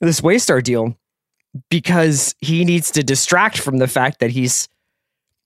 [0.00, 0.96] this Waystar deal
[1.68, 4.68] because he needs to distract from the fact that he's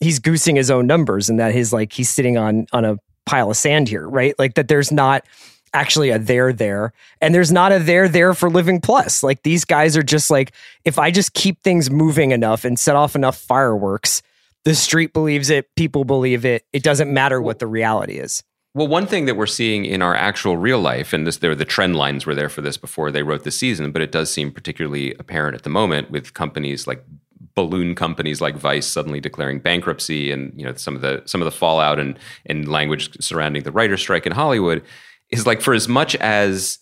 [0.00, 3.50] he's goosing his own numbers and that his like he's sitting on on a pile
[3.50, 4.34] of sand here, right?
[4.38, 5.24] Like that there's not
[5.74, 9.22] actually a there there and there's not a there there for living plus.
[9.22, 10.52] Like these guys are just like
[10.84, 14.22] if i just keep things moving enough and set off enough fireworks
[14.64, 18.42] the street believes it people believe it it doesn't matter what the reality is.
[18.76, 21.64] Well, one thing that we're seeing in our actual real life, and this, there the
[21.64, 24.50] trend lines were there for this before they wrote the season, but it does seem
[24.50, 27.04] particularly apparent at the moment with companies like
[27.54, 31.44] balloon companies like Vice suddenly declaring bankruptcy, and you know some of the some of
[31.44, 34.82] the fallout and and language surrounding the writer strike in Hollywood
[35.38, 36.78] is like for as much as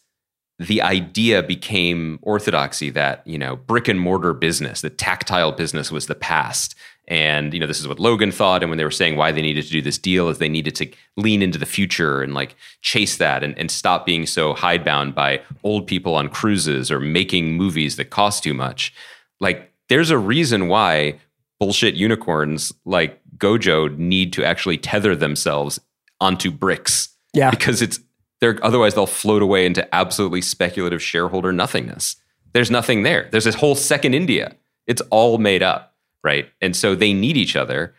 [0.59, 6.07] the idea became orthodoxy that you know brick and mortar business, the tactile business was
[6.07, 6.75] the past,
[7.09, 8.63] and you know this is what Logan thought.
[8.63, 10.75] And when they were saying why they needed to do this deal, is they needed
[10.77, 15.15] to lean into the future and like chase that and, and stop being so hidebound
[15.15, 18.95] by old people on cruises or making movies that cost too much.
[19.41, 21.19] Like there's a reason why
[21.59, 25.81] bullshit unicorns like Gojo need to actually tether themselves
[26.21, 27.09] onto bricks.
[27.35, 27.51] Yeah.
[27.51, 27.99] because it's
[28.43, 32.17] they're otherwise they'll float away into absolutely speculative shareholder nothingness.
[32.53, 33.29] There's nothing there.
[33.31, 34.57] There's this whole second India.
[34.89, 36.49] It's all made up, right?
[36.61, 37.95] And so they need each other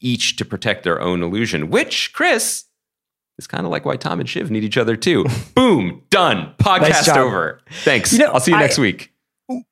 [0.00, 2.64] each to protect their own illusion, which Chris
[3.38, 5.26] is kind of like why Tom and Shiv need each other too.
[5.54, 6.54] Boom, done.
[6.58, 7.60] Podcast Nice over.
[7.84, 8.14] Thanks.
[8.14, 9.12] You know, I'll see you I- next week.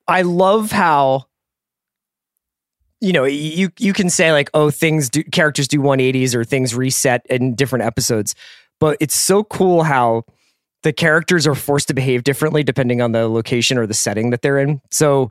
[0.07, 1.25] I love how
[3.01, 6.75] you know you you can say like oh things do characters do 180s or things
[6.75, 8.35] reset in different episodes
[8.83, 10.25] but it's so cool how
[10.83, 14.43] the characters are forced to behave differently depending on the location or the setting that
[14.43, 15.31] they're in so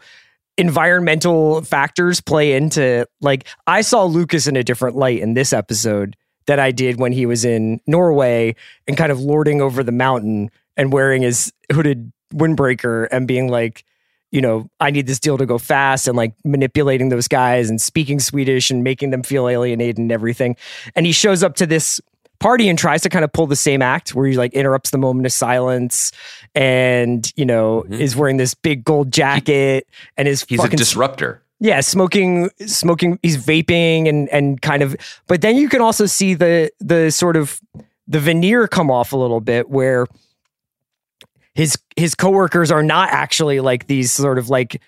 [0.57, 6.15] environmental factors play into like I saw Lukas in a different light in this episode
[6.45, 8.55] that I did when he was in Norway
[8.87, 13.83] and kind of lording over the mountain and wearing his hooded windbreaker and being like
[14.31, 17.81] you know, I need this deal to go fast and like manipulating those guys and
[17.81, 20.55] speaking Swedish and making them feel alienated and everything.
[20.95, 21.99] And he shows up to this
[22.41, 24.97] party and tries to kind of pull the same act where he like interrupts the
[24.97, 26.11] moment of silence
[26.55, 27.93] and, you know, mm-hmm.
[27.93, 31.41] is wearing this big gold jacket and is He's a disruptor.
[31.59, 33.19] yeah, smoking, smoking.
[33.21, 34.95] He's vaping and and kind of.
[35.27, 37.61] But then you can also see the the sort of
[38.07, 40.07] the veneer come off a little bit, where
[41.53, 44.81] his his coworkers are not actually like these sort of like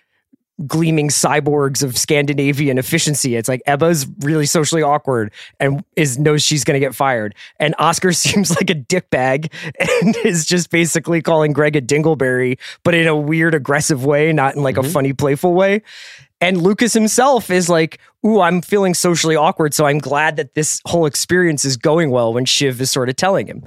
[0.68, 3.36] gleaming cyborgs of Scandinavian efficiency.
[3.36, 7.76] It's like Ebba's really socially awkward and is knows she's going to get fired, and
[7.80, 13.08] Oscar seems like a dickbag and is just basically calling Greg a dingleberry, but in
[13.08, 14.92] a weird, aggressive way, not in like a mm-hmm.
[14.92, 15.82] funny, playful way.
[16.42, 19.74] And Lukas himself is like, Ooh, I'm feeling socially awkward.
[19.74, 23.16] So I'm glad that this whole experience is going well when Shiv is sort of
[23.16, 23.64] telling him.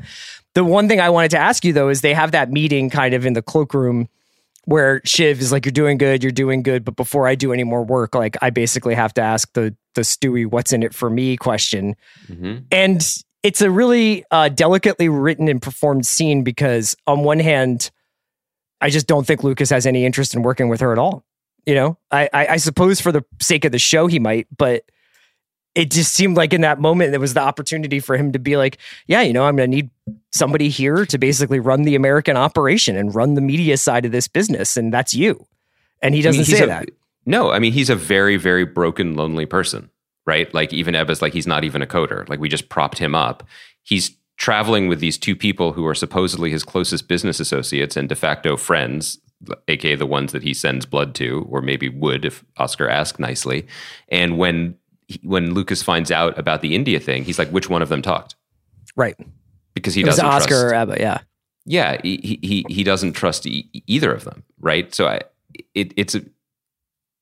[0.55, 3.15] The one thing I wanted to ask you though is they have that meeting kind
[3.15, 4.09] of in the cloakroom
[4.67, 6.85] where Shiv is like, You're doing good, you're doing good.
[6.85, 10.03] But before I do any more work, like I basically have to ask the the
[10.03, 11.97] Stewy, what's in it for me question.
[12.29, 12.65] Mhm.
[12.71, 17.91] And it's a really uh, delicately written and performed scene because on one hand,
[18.81, 21.25] I just don't think Lukas has any interest in working with her at all.
[21.65, 24.85] You know, I, I, I suppose for the sake of the show, he might, but
[25.75, 28.57] it just seemed like in that moment there was the opportunity for him to be
[28.57, 29.91] like, yeah, you know, I'm to need
[30.37, 34.29] somebody here to basically run the American operation and run the media side of this
[34.29, 35.47] business, and that's you.
[36.03, 36.89] And he doesn't mean, say a- that.
[37.25, 39.91] No, I mean he's a very, very broken, lonely person,
[40.27, 40.53] right?
[40.55, 42.29] Like even Ebba's like he's not even a coder.
[42.29, 43.43] Like we just propped him up.
[43.83, 48.15] He's traveling with these two people who are supposedly his closest business associates and de
[48.15, 49.19] facto friends,
[49.67, 53.67] aka the ones that he sends blood to, or maybe would if Oscar asked nicely.
[54.09, 54.77] And when
[55.23, 58.35] when Lukas finds out about the India thing, he's like, which one of them talked?
[58.97, 59.17] Right.
[59.77, 61.19] Because he it was doesn't Oscar trust or Ebba, yeah.
[61.67, 64.95] yeah he he he doesn't trust e- either of them right?
[64.95, 65.21] So i
[65.75, 66.23] it, it's a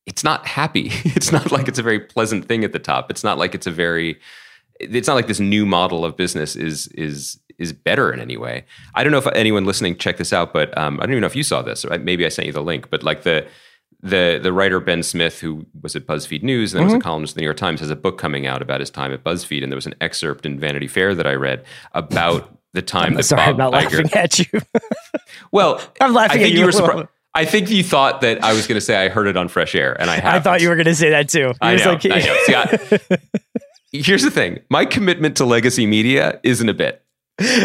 [0.06, 0.90] it's not happy.
[1.04, 3.10] It's not like it's a very pleasant thing at the top.
[3.10, 4.18] It's not like it's a very
[4.80, 8.64] it's not like this new model of business is is is better in any way.
[8.94, 11.26] I don't know if anyone listening check this out but um, i don't even know
[11.26, 11.84] if you saw this.
[11.84, 13.46] Or maybe i sent you the link but like the
[14.04, 17.02] the the writer Ben Smith, who was at BuzzFeed News and then was a mm-hmm.
[17.02, 19.24] columnist in the New York Times, has a book coming out about his time at
[19.24, 23.14] BuzzFeed, and there was an excerpt in Vanity Fair that I read about the time
[23.14, 24.60] that Sorry, I'm not Iger, laughing at you.
[25.52, 27.08] well, I'm laughing I think at you you were surprised.
[27.36, 29.74] I think you thought that I was going to say I heard it on Fresh
[29.74, 30.34] Air, and I have.
[30.34, 31.52] I thought you were going to say that too.
[31.60, 31.92] I was know.
[31.92, 32.36] like- I know.
[32.44, 33.18] See, I-
[33.90, 37.02] here's the thing: my commitment to legacy media isn't a bit.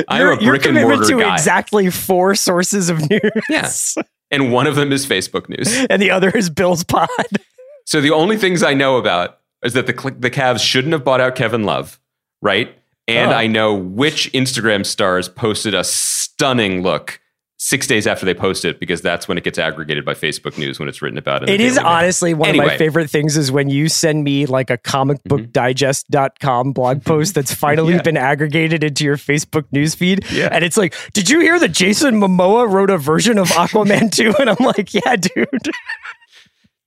[0.08, 3.22] I'm your, a your brick and commitment mortar to guy, exactly four sources of news.
[3.50, 3.98] Yes.
[4.32, 5.74] And one of them is Facebook news.
[5.90, 7.10] and the other is Bill's pod.
[7.86, 11.20] So the only things I know about is that the the Cavs shouldn't have bought
[11.22, 12.00] out Kevin Love,
[12.40, 12.72] right?
[13.08, 13.36] And Oh.
[13.36, 17.20] I know which Instagram stars posted a stunning look
[17.62, 20.80] six days after they post it because that's when it gets aggregated by Facebook News
[20.80, 21.42] when it's written about.
[21.42, 24.46] In the It is honestly one of my favorite things is when you send me
[24.46, 28.02] like a comicbookdigest.com blog post that's finally Yeah.
[28.02, 30.30] been aggregated into your Facebook newsfeed.
[30.32, 30.48] Yeah.
[30.52, 34.36] And it's like, did you hear that Jason Momoa wrote a version of Aquaman 2?
[34.40, 35.48] And I'm like, yeah, dude.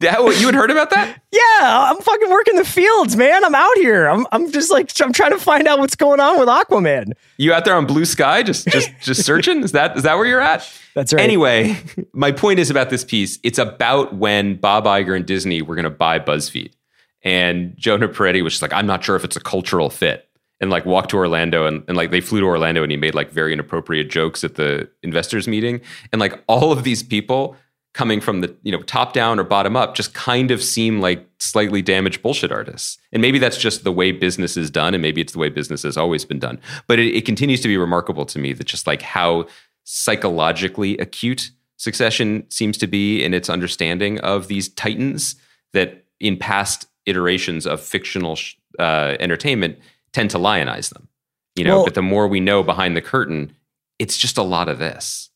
[0.03, 1.19] Yeah, what, you had heard about that?
[1.33, 3.43] Yeah, I'm fucking working the fields, man.
[3.43, 4.07] I'm out here.
[4.07, 7.13] I'm I'm just like I'm trying to find out what's going on with Aquaman.
[7.39, 9.63] You out there on blue sky, just just just searching?
[9.63, 10.71] Is that is that where you're at?
[10.95, 11.23] That's right.
[11.23, 11.79] Anyway,
[12.13, 13.39] my point is about this piece.
[13.43, 16.75] It's about when Bob Iger and Disney were going to buy BuzzFeed,
[17.23, 20.29] and Jonah Peretti was just like, "I'm not sure if it's a cultural fit,"
[20.61, 23.15] and like walked to Orlando, and, and like they flew to Orlando, and he made
[23.15, 25.81] like very inappropriate jokes at the investors meeting,
[26.13, 27.57] and like all of these people
[27.95, 31.27] coming from the you know top down or bottom up just kind of seem like
[31.39, 32.99] slightly damaged bullshit artists.
[33.13, 35.83] And maybe that's just the way business is done and maybe it's the way business
[35.83, 36.59] has always been done.
[36.87, 39.47] But it, it continues to be remarkable to me that just like how
[39.85, 45.37] psychologically acute succession seems to be in its understanding of these titans
[45.73, 49.79] that in past iterations of fictional sh- uh, entertainment
[50.13, 51.09] tend to lionize them.
[51.57, 53.53] You know Well- but the more we know behind the curtain
[53.99, 55.29] it's just a lot of this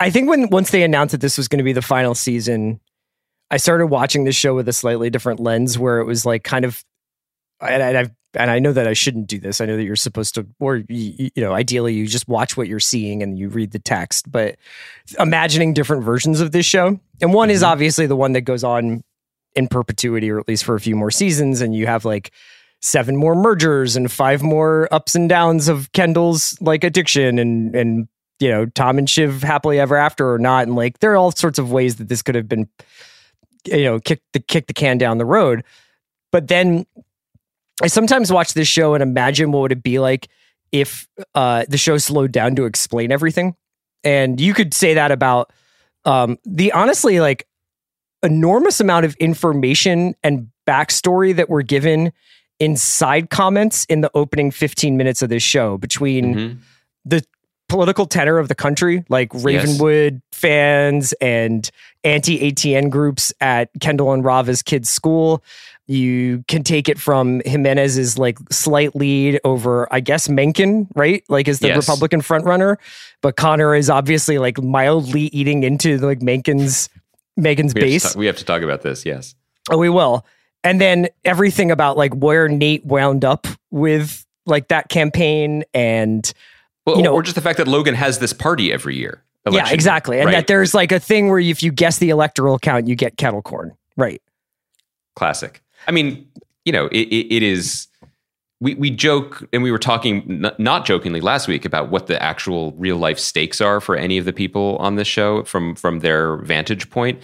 [0.00, 2.80] I think when once they announced that this was going to be the final season,
[3.50, 6.64] I started watching this show with a slightly different lens where it was like kind
[6.64, 6.84] of
[7.60, 9.60] and I- I've and I know that I shouldn't do this.
[9.60, 12.68] I know that you're supposed to, or you, you know, ideally you just watch what
[12.68, 14.30] you're seeing and you read the text.
[14.30, 14.56] But
[15.18, 17.72] imagining different versions of this show, and one is mm-hmm.
[17.72, 19.02] obviously the one that goes on
[19.56, 22.32] in perpetuity, or at least for a few more seasons, and you have like
[22.80, 28.08] seven more mergers and five more ups and downs of Kendall's like addiction and and
[28.40, 31.32] you know Tom and Shiv happily ever after or not, and like there are all
[31.32, 32.68] sorts of ways that this could have been,
[33.66, 35.64] you know, kick the kick the can down the road.
[36.32, 36.86] But then
[37.82, 40.28] I sometimes watch this show and imagine what would it be like
[40.72, 43.54] if uh, the show slowed down to explain everything.
[44.04, 45.52] And you could say that about
[46.04, 47.46] um, the honestly like
[48.22, 52.12] enormous amount of information and backstory that were given
[52.58, 56.58] in side comments in the opening 15 minutes of this show between Mhm.
[57.04, 57.24] the
[57.68, 61.70] political tenor of the country, like Ravenwood fans and
[62.04, 65.42] anti ATN groups at Kendall and Rava's kids' school.
[65.86, 71.24] You can take it from Jimenez's like slight lead over, I guess, Mencken, right?
[71.28, 71.76] Like is the Yes.
[71.78, 72.76] Republican frontrunner,
[73.22, 76.88] but Connor is obviously like mildly eating into like Mencken's
[77.38, 78.02] Megan's We have, base.
[78.02, 79.06] talk, we have to talk about this.
[79.06, 79.34] Yes.
[79.70, 80.26] Oh, we will.
[80.64, 86.30] And then everything about like where Nate wound up with like that campaign and
[86.88, 89.22] Well, You know- or just the fact that Logan has this party every year.
[89.50, 90.16] yeah, exactly.
[90.16, 90.40] year, And right?
[90.40, 93.42] that there's like a thing where if you guess the electoral count, you get kettle
[93.42, 93.72] corn.
[93.96, 94.20] Right.
[95.16, 95.62] classic.
[95.86, 96.28] I mean,
[96.64, 97.86] you know, it, it, it is.
[98.60, 102.20] We we joke and we were talking n- not jokingly last week about what the
[102.22, 106.00] actual real life stakes are for any of the people on this show from from
[106.00, 107.20] their vantage point.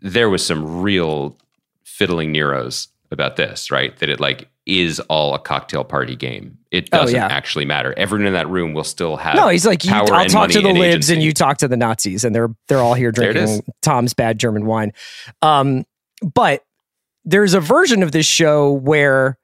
[0.00, 1.36] There was some real
[1.84, 3.96] fiddling Neros about this, right?
[3.98, 6.58] That it like is all a cocktail party game.
[6.76, 7.26] It Oh, doesn't yeah.
[7.26, 7.94] actually matter.
[7.96, 10.68] Everyone in that room will still have No, he's like, you, I'll talk to the
[10.68, 13.62] and libs and you talk to the Nazis, and they're they're all here drinking.
[13.82, 14.92] Tom's bad German wine.
[15.42, 15.84] Um,
[16.34, 16.64] but
[17.24, 19.38] there's a version of this show where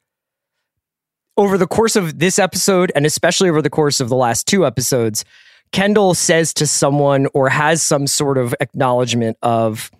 [1.37, 4.67] over the course of this episode, and especially over the course of the last two
[4.67, 5.25] episodes,
[5.73, 9.91] Kendall says to someone or has some sort of acknowledgement of,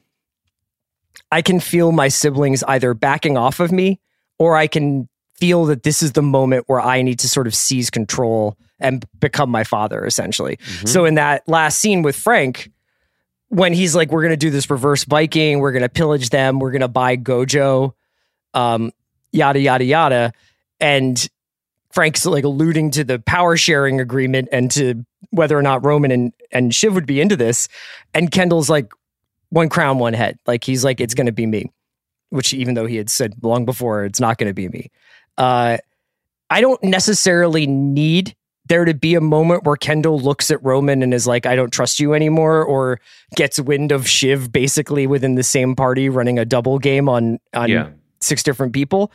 [1.31, 3.99] I can feel my siblings either backing off of me
[4.39, 5.09] or I can
[5.43, 9.05] feel that this is the moment where I need to sort of seize control and
[9.19, 10.57] become my father, essentially.
[10.87, 12.71] So, in that last scene with Frank,
[13.49, 16.61] when he's like, we're going to do this reverse Viking, we're going to pillage them,
[16.61, 17.93] we're going to buy GoJo,
[18.55, 18.93] um,
[19.33, 20.33] yada, yada, yada.
[20.79, 21.29] And
[21.91, 26.33] Frank's like alluding to the power sharing agreement and to whether or not Roman and,
[26.53, 27.67] and Shiv would be into this.
[28.15, 28.93] And Kendall's like,
[29.51, 30.39] one crown, one head.
[30.47, 31.73] Like, he's like, it's going to be me,
[32.31, 34.93] which even though he had said long before, it's not going to be me.
[35.39, 35.79] Uh,
[36.51, 38.35] I don't necessarily need
[38.67, 41.73] there to be a moment where Kendall looks at Roman and is like, I don't
[41.73, 43.01] trust you anymore, or
[43.35, 47.69] gets wind of Shiv basically within the same party running a double game on on
[47.71, 47.89] Yeah.
[48.21, 49.11] six different people.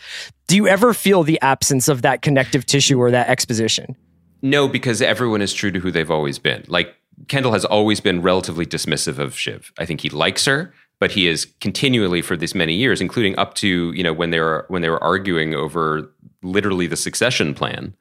[0.47, 3.95] Do you ever feel the absence of that connective tissue or that exposition?
[4.41, 6.63] No, because everyone is true to who they've always been.
[6.67, 6.93] Like
[7.27, 9.71] Kendall has always been relatively dismissive of Shiv.
[9.79, 13.53] I think he likes her, but he is continually for this many years, including up
[13.55, 16.11] to you know when they were when they were arguing over
[16.43, 17.95] literally the succession plan.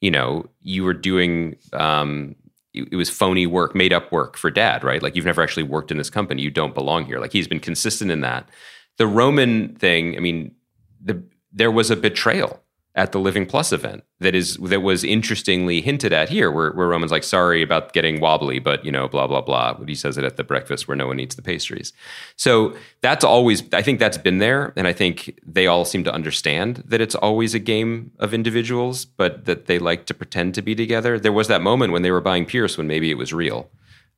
[0.00, 2.34] You know, you were doing um,
[2.74, 5.02] it was phony work, made up work for dad, right?
[5.02, 7.18] Like you've never actually worked in this company, you don't belong here.
[7.18, 8.48] Like he's been consistent in that.
[8.96, 10.54] The Roman thing, I mean,
[11.02, 11.22] the
[11.52, 12.61] there was a betrayal
[12.94, 16.88] at the Living Plus event that is that was interestingly hinted at here, where, where
[16.88, 19.74] Roman's like, sorry about getting wobbly, but you know, blah blah blah.
[19.74, 21.92] But he says it at the breakfast where no one eats the pastries.
[22.36, 26.12] So that's always, I think that's been there, and I think they all seem to
[26.12, 30.62] understand that it's always a game of individuals, but that they like to pretend to
[30.62, 31.18] be together.
[31.18, 33.70] There was that moment when they were buying Pierce when maybe it was real,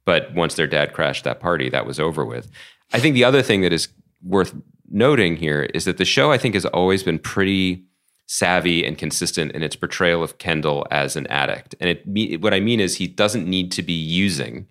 [0.04, 2.50] but once their dad crashed that party, that was over with.
[2.92, 3.88] I think the other thing that is
[4.22, 4.54] worth
[4.90, 7.84] noting here is that the show I think has always been pretty
[8.26, 11.74] savvy and consistent in its portrayal of Kendall as an addict.
[11.80, 14.66] And it what I mean is he doesn't need to be using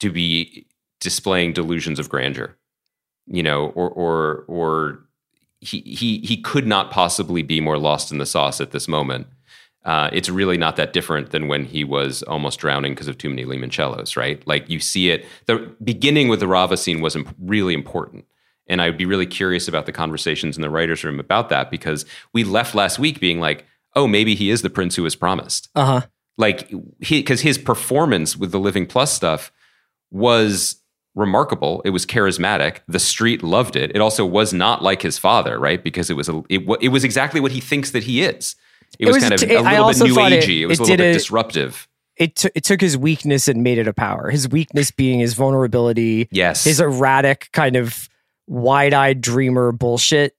[0.00, 0.66] to be
[1.00, 2.56] displaying delusions of grandeur.
[3.26, 5.04] You know, or or or
[5.60, 9.26] he he he could not possibly be more lost in the sauce at this moment.
[9.84, 13.30] Uh, it's really not that different than when he was almost drowning because of too
[13.30, 14.46] many limoncellos, right?
[14.46, 15.24] Like you see it.
[15.46, 18.26] The beginning with the Rava scene was imp- really important.
[18.70, 22.06] And I'd be really curious about the conversations in the writer's room about that because
[22.32, 25.68] we left last week being like, oh, maybe he is the prince who was promised.
[25.74, 26.00] Uh huh.
[26.38, 29.52] Like, because his performance with the Living Plus stuff
[30.10, 30.76] was
[31.14, 31.82] remarkable.
[31.84, 32.78] It was charismatic.
[32.88, 33.90] The street loved it.
[33.94, 35.82] It also was not like his father, right?
[35.82, 38.56] Because it was a, it, it was exactly what he thinks that he is.
[38.98, 40.60] It, It was, was kind of t- a I little bit new thought it- agey.
[40.60, 41.88] It, was a little bit a- disruptive.
[42.16, 44.28] It, t- it took his weakness and made it a power.
[44.30, 46.64] His weakness being his vulnerability, Yes.
[46.64, 48.09] his erratic kind of
[48.50, 50.34] wide-eyed dreamer bullshit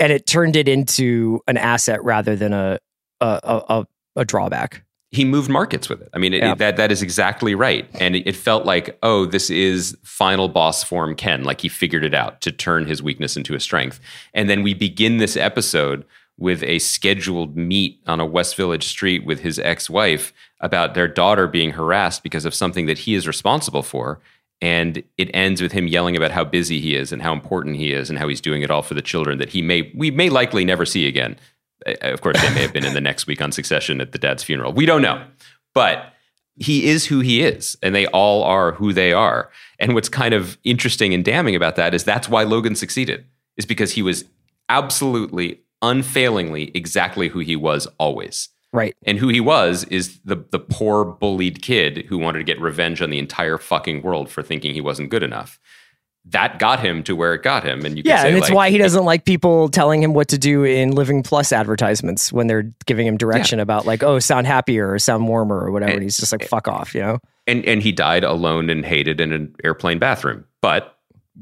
[0.00, 2.78] and it turned it into an asset rather than a
[3.20, 3.26] a
[3.68, 3.86] a,
[4.16, 4.82] a drawback.
[5.10, 6.10] He moved markets with it.
[6.12, 6.54] I mean, it, Yeah.
[6.56, 7.88] that that is exactly right.
[7.94, 11.44] And it, it felt like, oh, this is final boss form Ken.
[11.44, 14.00] Like he figured it out to turn his weakness into a strength.
[14.34, 16.04] And then we begin this episode
[16.36, 21.48] with a scheduled meet on a West Village street with his ex-wife about their daughter
[21.48, 24.20] being harassed because of something that he is responsible for.
[24.60, 27.92] And it ends with him yelling about how busy he is and how important he
[27.92, 30.30] is and how he's doing it all for the children that he may we may
[30.30, 31.36] likely never see again.
[31.86, 34.18] Uh, Of course, they may have been in the next week on Succession at the
[34.18, 34.72] dad's funeral.
[34.72, 35.24] We don't know,
[35.74, 36.12] but
[36.56, 39.48] he is who he is, and they all are who they are.
[39.78, 43.64] And what's kind of interesting and damning about that is that's why Logan succeeded, is
[43.64, 44.24] because he was
[44.68, 48.48] absolutely, unfailingly exactly who he was always.
[48.72, 48.94] Right.
[49.04, 53.00] And who he was is the the poor bullied kid who wanted to get revenge
[53.00, 55.58] on the entire fucking world for thinking he wasn't good enough.
[56.26, 58.70] That got him to where it got him, and you Yeah, and it's like, why
[58.70, 62.70] he doesn't like people telling him what to do in Living Plus advertisements when they're
[62.84, 65.92] giving him direction about like, oh, sound happier or sound warmer or whatever.
[65.92, 67.18] And he's just like, fuck off, you know?
[67.48, 70.96] and and he died alone and hated in an airplane bathroom, but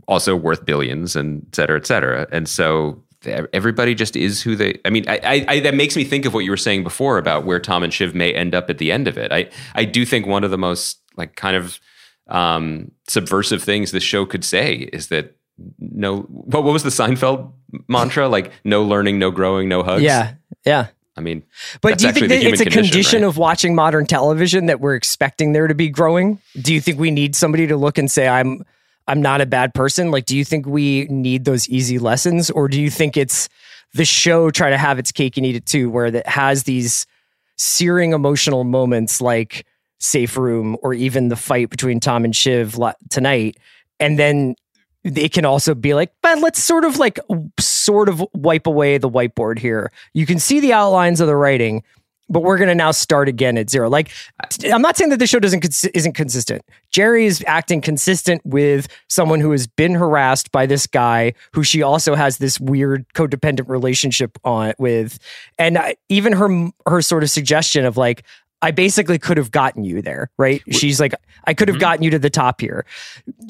[0.09, 2.27] also worth billions and et cetera, et cetera.
[2.31, 4.79] And so everybody just is who they.
[4.85, 7.19] I mean, I, I, I that makes me think of what you were saying before
[7.19, 9.33] about where Tom and Shiv may end up at the end of it.
[9.33, 11.81] I I do think one of the most like kind of
[12.29, 15.37] um, subversive things this show could say is that
[15.79, 16.23] no.
[16.23, 17.53] What what was the Seinfeld
[17.89, 18.29] mantra?
[18.37, 20.03] Like no learning, no growing, no hugs.
[20.03, 20.35] Yeah.
[20.65, 20.89] Yeah.
[21.19, 21.45] I mean,
[21.81, 23.29] But do you think the that it's a condition, condition right?
[23.29, 26.41] of watching modern television that we're expecting there to be growing?
[26.61, 28.67] Do you think we need somebody to look and say, I'm
[29.09, 30.11] I'm not a bad person?
[30.11, 32.51] Like, do you think we need those easy lessons?
[32.51, 33.49] Or do you think it's
[33.95, 37.07] the show try to have its cake and eat it too, where it has these
[37.57, 39.65] searing emotional moments like
[39.99, 42.79] Safe Room or even the fight between Tom and Shiv
[43.11, 43.57] tonight,
[43.99, 44.55] and then
[45.05, 47.19] it can also be like, but let's sort of like
[47.61, 49.91] sort of wipe away the whiteboard here.
[50.13, 51.83] You can see the outlines of the writing,
[52.29, 53.89] but we're going to now start again at zero.
[53.89, 54.11] Like,
[54.73, 56.63] I'm not saying that the show doesn't cons- isn't consistent.
[56.93, 61.83] Gerri is acting consistent with someone who has been harassed by this guy who she
[61.83, 65.19] also has this weird codependent relationship on with,
[65.59, 68.25] and I, even her her sort of suggestion of like.
[68.63, 70.63] I basically could have gotten you there, right?
[70.71, 71.15] She's like,
[71.45, 71.81] I could have mm-hmm.
[71.81, 72.87] gotten you to the top here.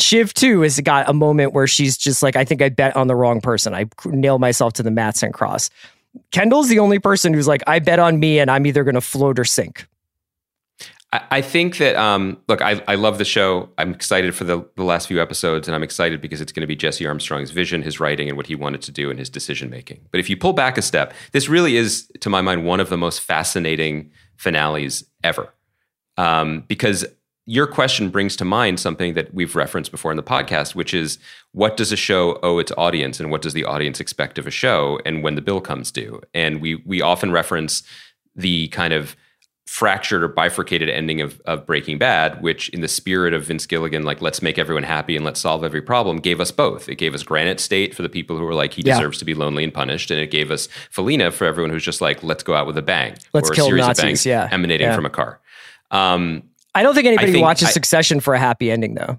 [0.00, 3.06] Shiv too has got a moment where she's just like, I think I bet on
[3.06, 3.72] the wrong person.
[3.72, 5.70] I nailed myself to the Mattson cross.
[6.30, 9.00] Kendall's the only person who's like, I bet on me and I'm either going to
[9.00, 9.86] float or sink.
[11.12, 13.68] I, I think that um, look, I, I love the show.
[13.78, 16.66] I'm excited for the, the last few episodes, and I'm excited because it's going to
[16.66, 19.70] be Jesse Armstrong's vision, his writing, and what he wanted to do, and his decision
[19.70, 20.00] making.
[20.10, 22.88] But if you pull back a step, this really is, to my mind, one of
[22.88, 25.54] the most fascinating finales ever,
[26.16, 27.04] um, because
[27.48, 31.18] your question brings to mind something that we've referenced before in the podcast, which is
[31.52, 34.50] what does a show owe its audience, and what does the audience expect of a
[34.50, 36.20] show, and when the bill comes due.
[36.34, 37.82] And we we often reference
[38.34, 39.14] the kind of
[39.66, 44.04] fractured or bifurcated ending of, of Breaking Bad, which in the spirit of Vince Gilligan,
[44.04, 46.88] like let's make everyone happy and let's solve every problem, gave us both.
[46.88, 48.94] It gave us Granite State for the people who were like, he Yeah.
[48.94, 50.12] deserves to be lonely and punished.
[50.12, 52.82] And it gave us Felina for everyone who's just like, let's go out with a
[52.82, 53.16] bang.
[53.32, 54.48] Let's or a series Nazis, of bangs yeah.
[54.52, 54.94] emanating Yeah.
[54.94, 55.40] from a car.
[55.90, 56.44] Um,
[56.76, 59.18] I don't think anybody think watches I- Succession for a happy ending, though.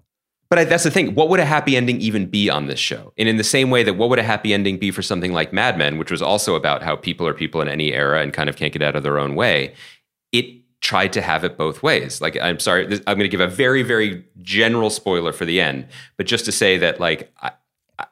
[0.50, 1.16] but I, that's the thing.
[1.16, 3.14] What would a happy ending even be on this show?
[3.18, 5.52] And in the same way that what would a happy ending be for something like
[5.52, 8.48] Mad Men, which was also about how people are people in any era and kind
[8.48, 9.74] of can't get out of their own way,
[10.32, 10.46] it
[10.82, 12.22] tried to have it both ways.
[12.22, 15.60] Like, I'm sorry, this, I'm going to give a very, very general spoiler for the
[15.60, 17.52] end, but just to say that, like, I,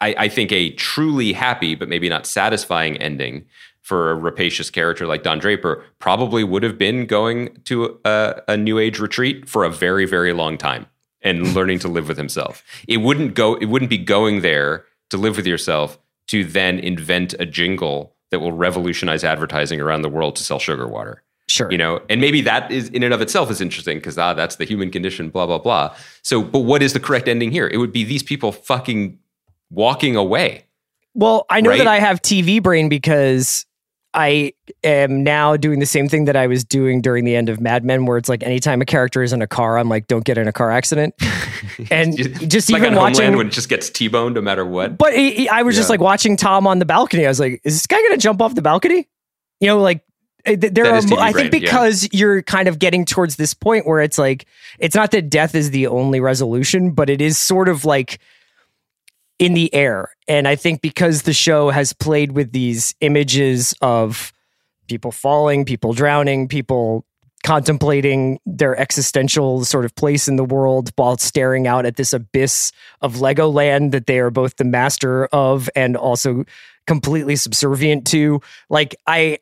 [0.02, 3.46] I, I think a truly happy but maybe not satisfying ending
[3.86, 8.58] for a rapacious character like Don Draper probably would have been going to a, a
[8.58, 10.88] new age retreat for a very, very long time
[11.22, 12.64] and learning to live with himself.
[12.88, 13.54] It wouldn't go.
[13.54, 18.40] It wouldn't be going there to live with yourself to then invent a jingle that
[18.40, 21.22] will revolutionize advertising around the world to sell sugar water.
[21.48, 21.72] Sure.
[21.72, 24.56] You know, and maybe that is in and of itself is interesting because ah, that's
[24.56, 25.30] the human condition.
[25.30, 25.96] Blah blah blah.
[26.24, 27.68] So, but what is the correct ending here?
[27.68, 29.20] It would be these people fucking
[29.70, 30.64] walking away.
[31.14, 31.78] Well, I know Right?
[31.78, 33.68] that I have TV brain because
[34.16, 34.54] I
[34.84, 37.84] am now doing the same thing that I was doing during the end of Mad
[37.84, 40.38] Men, where it's like anytime a character is in a car, I'm like, don't get
[40.38, 41.14] in a car accident.
[41.92, 42.16] And
[42.50, 44.98] just like even on watching, Homeland when it just gets t-boned no matter what.
[44.98, 47.26] but I I was just like watching Tom on the balcony.
[47.26, 49.08] I was like, is this guy going to jump off the balcony?
[49.60, 50.02] You know, like
[50.46, 50.96] eh, there are.
[50.96, 51.50] I think brain, yeah.
[51.50, 54.46] because you're kind of getting towards this point where it's like
[54.80, 58.20] it's not that death is the only resolution, but it is sort of like
[59.40, 60.16] in the air.
[60.28, 64.32] And I think because the show has played with these images of
[64.88, 67.06] people falling, people drowning, people
[67.44, 72.72] contemplating their existential sort of place in the world while staring out at this abyss
[73.02, 76.44] of Legoland that they are both the master of and also
[76.88, 78.42] completely subservient to.
[78.70, 79.38] Like I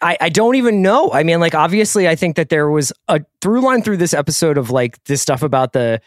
[0.00, 1.10] I, I don't even know.
[1.12, 4.58] I mean, like obviously I think that there was a through line through this episode
[4.58, 6.00] of like this stuff about the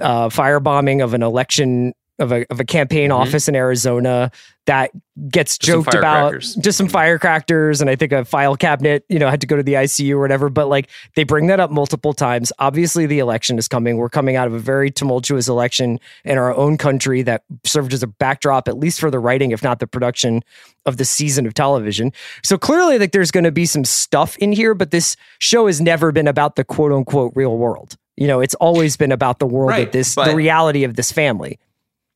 [0.00, 3.16] uh, firebombing of an election of a of a campaign Mhm.
[3.16, 4.30] office in Arizona
[4.66, 4.90] that
[5.30, 9.28] gets Just joked about just some firecrackers and I think a file cabinet, you know,
[9.28, 10.48] had to go to the ICU or whatever.
[10.48, 12.52] But like they bring that up multiple times.
[12.58, 13.96] Obviously, the election is coming.
[13.96, 18.02] We're coming out of a very tumultuous election in our own country that served as
[18.02, 20.42] a backdrop, at least for the writing, if not the production
[20.86, 22.12] of the season of television.
[22.42, 25.80] So clearly, like there's going to be some stuff in here, but this show has
[25.80, 27.96] never been about the quote unquote real world.
[28.16, 31.10] You know, it's always been about the world Right, of this, the reality of this
[31.10, 31.58] family.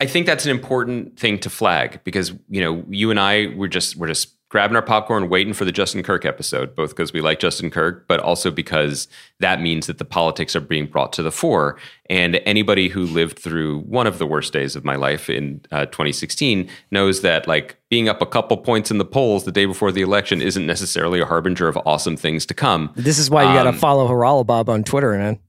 [0.01, 3.69] I think that's an important thing to flag because you know you and I were
[3.69, 7.21] just we're just grabbing our popcorn, waiting for the Justin Kirk episode, both because we
[7.21, 9.07] like Justin Kirk, but also because
[9.41, 11.77] that means that the politics are being brought to the fore.
[12.09, 15.85] And anybody who lived through one of the worst days of my life in uh,
[15.87, 19.93] 2016 knows that like being up a couple points in the polls the day before
[19.93, 22.91] the election isn't necessarily a harbinger of awesome things to come.
[22.97, 25.41] This is why you got to Um, follow Haralabob on Twitter, man.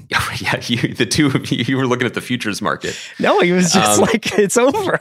[0.40, 2.98] yeah, you, the two of you, you were looking at the futures market.
[3.18, 4.98] No, he was just Um, like, it's over.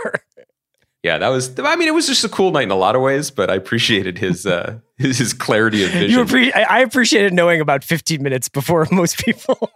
[1.04, 1.58] Yeah, that was.
[1.60, 3.56] I mean, it was just a cool night in a lot of ways, but I
[3.56, 6.12] appreciated his uh, his, his clarity of vision.
[6.20, 9.72] You appre- I I appreciated knowing about 15 minutes before most people.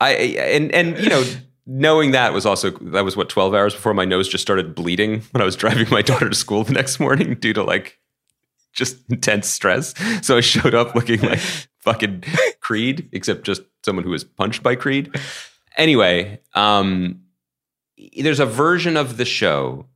[0.00, 1.24] I and and you know
[1.66, 5.22] knowing that was also that was what twelve hours before my nose just started bleeding
[5.30, 8.00] when I was driving my daughter to school the next morning due to like
[8.72, 9.94] just intense stress.
[10.26, 11.40] So I showed up looking like
[11.84, 12.24] fucking
[12.60, 15.14] Creed, except just someone who was punched by Creed.
[15.76, 17.20] Anyway, um,
[18.18, 19.86] there's a version of the show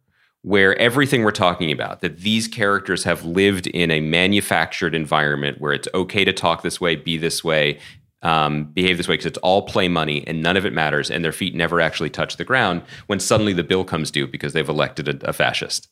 [0.43, 5.73] where everything we're talking about that these characters have lived in a manufactured environment where
[5.73, 7.79] it's okay to talk this way be this way
[8.23, 11.25] um, behave this way because it's all play money and none of it matters and
[11.25, 14.69] their feet never actually touch the ground when suddenly the bill comes due because they've
[14.69, 15.89] elected a, a fascist.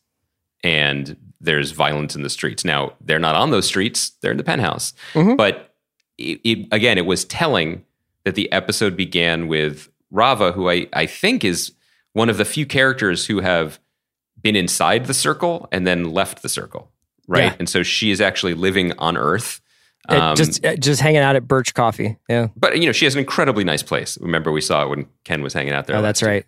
[0.64, 2.64] And there's violence in the streets.
[2.64, 4.11] Now they're not on those streets.
[4.22, 4.94] They're in the penthouse.
[5.36, 5.75] But
[6.18, 7.84] it, it, again it was telling
[8.24, 11.72] that the episode began with rava who I, I think is
[12.12, 13.78] one of the few characters who have
[14.42, 16.90] been inside the circle and then left the circle
[17.26, 17.56] right Yeah.
[17.58, 19.60] and so she is actually living on earth
[20.08, 22.16] Um, just uh, just hanging out at Birch Coffee.
[22.28, 22.48] Yeah.
[22.56, 25.42] but you know she has an incredibly nice place remember we saw it when ken
[25.42, 26.30] was hanging out there Oh, that's year.
[26.30, 26.46] right.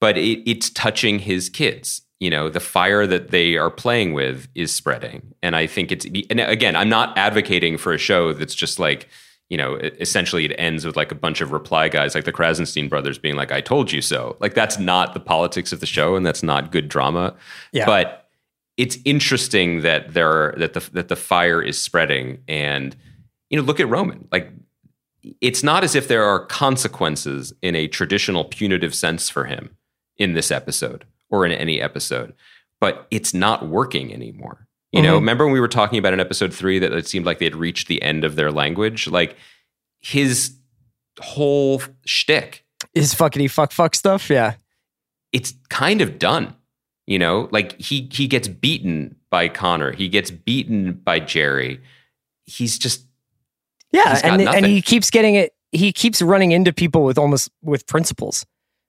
[0.00, 4.48] but it, it's touching his kids you know the fire that they are playing with
[4.54, 5.34] is spreading.
[5.42, 9.08] And i think it's and again i'm not advocating for a show that's just like
[9.48, 12.88] you know essentially it ends with like a bunch of reply guys like the krassenstein
[12.88, 14.36] brothers being like i told you so.
[14.40, 17.34] Like that's not the politics of the show and that's not good drama.
[17.72, 17.86] Yeah.
[17.86, 18.22] but
[18.76, 22.94] it's interesting that there are, that the that the fire is spreading and
[23.50, 24.28] you know look at roman.
[24.30, 24.52] Like
[25.40, 29.76] it's not as if there are consequences in a traditional punitive sense for him
[30.18, 32.34] in this episode or in any episode,
[32.80, 34.66] but it's not working anymore.
[34.92, 35.20] You know, Mhm.
[35.20, 37.56] remember when we were talking about in episode three that it seemed like they had
[37.56, 39.08] reached the end of their language?
[39.08, 39.36] Like
[40.00, 40.56] his
[41.20, 42.64] whole shtick,
[42.94, 44.30] His fuckity fuck fuck stuff.
[44.30, 44.54] Yeah.
[45.32, 46.54] it's kind of done.
[47.06, 51.80] You know, like he he gets beaten by Connor, he gets beaten by Gerri.
[52.44, 53.06] He's just
[53.92, 54.14] Yeah.
[54.14, 55.52] He's And, and he keeps getting it.
[55.72, 58.44] He keeps running into people with almost with principles.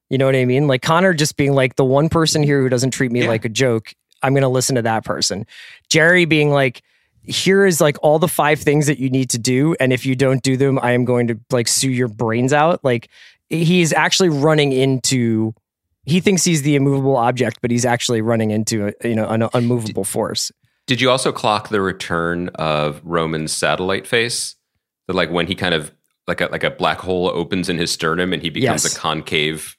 [0.10, 0.68] You know what I mean?
[0.68, 3.28] Like Connor just being like the one person here who doesn't treat me Yeah.
[3.28, 3.94] like a joke.
[4.24, 5.46] I'm going to listen to that person.
[5.90, 6.82] Gerri being like,
[7.24, 9.76] here is like all the five things that you need to do.
[9.80, 12.84] And if you don't do them, I am going to like sue your brains out.
[12.84, 13.10] Like
[13.50, 15.54] he's actually running into,
[16.06, 19.48] he thinks he's the immovable object, but he's actually running into, a, you know, an
[19.54, 20.52] unmovable force.
[20.88, 24.56] Did you also clock the return of Roman's satellite face?
[25.08, 25.92] That like when he kind of
[26.28, 28.96] like a like a black hole opens in his sternum and he becomes Yes.
[28.96, 29.77] a concave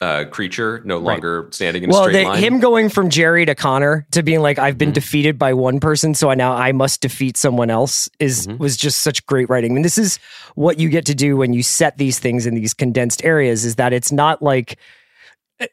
[0.00, 1.04] uh, creature, no Right.
[1.14, 2.38] longer standing in a well, straight the, line.
[2.42, 4.94] him going from Gerri to Connor to being like, I've been Mhm.
[4.94, 8.58] defeated by one person, so I now I must defeat someone else is Mhm.
[8.58, 9.72] was just such great writing.
[9.72, 10.20] I mean, this is
[10.54, 13.64] what you get to do when you set these things in these condensed areas.
[13.64, 14.76] Is that it's not like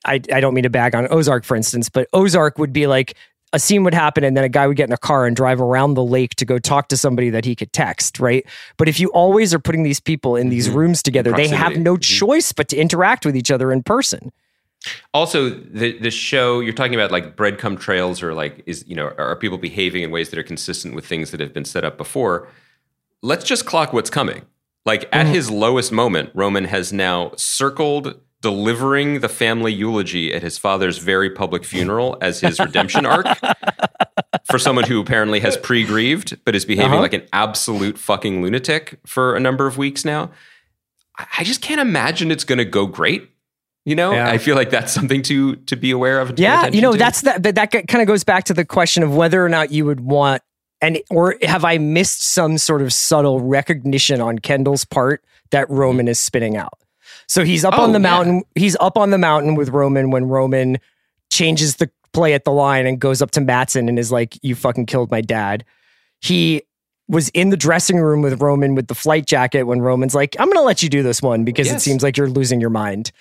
[0.05, 3.13] I I don't mean to bag on Ozark, for instance, but Ozark would be like
[3.55, 5.61] a scene would happen and then a guy would get in a car and drive
[5.61, 8.45] around the lake to go talk to somebody that he could text, right?
[8.77, 10.75] But if you always are putting these people in these Mhm.
[10.75, 12.01] rooms together, they have no Mhm.
[12.01, 14.31] choice but to interact with each other in person.
[15.15, 19.07] also, the the show you're talking about like breadcrumb trails or like is you know
[19.17, 21.97] are people behaving in ways that are consistent with things that have been set up
[21.97, 22.47] before?
[23.23, 24.43] Let's just clock what's coming.
[24.85, 28.19] Like at his lowest moment, Roman has now circled
[28.49, 33.25] delivering the family eulogy at his father's very public funeral as his redemption arc.
[34.51, 37.01] for someone who apparently has pre-grieved but is behaving Uh-huh.
[37.01, 40.29] like an absolute fucking lunatic for a number of weeks now.
[41.39, 43.29] I just can't imagine it's going to go great.
[43.83, 44.29] You know, Yeah.
[44.29, 46.37] I feel like that's something to to be aware of.
[46.39, 46.97] Yeah, you know to.
[46.99, 47.41] that's that.
[47.41, 50.01] But that kind of goes back to the question of whether or not you would
[50.01, 50.41] want,
[50.81, 56.07] and or have I missed some sort of subtle recognition on Kendall's part that Roman
[56.07, 56.73] is spinning out?
[57.27, 58.09] So he's up Oh, on the yeah.
[58.09, 58.43] mountain.
[58.55, 60.77] He's up on the mountain with Roman when Roman
[61.31, 64.55] changes the play at the line and goes up to Mattson and is like, "You
[64.55, 65.63] fucking killed my dad."
[66.21, 66.61] He
[67.07, 70.47] was in the dressing room with Roman with the flight jacket when Roman's like, "I'm
[70.47, 73.11] going to let you do this one because it seems like you're losing your mind."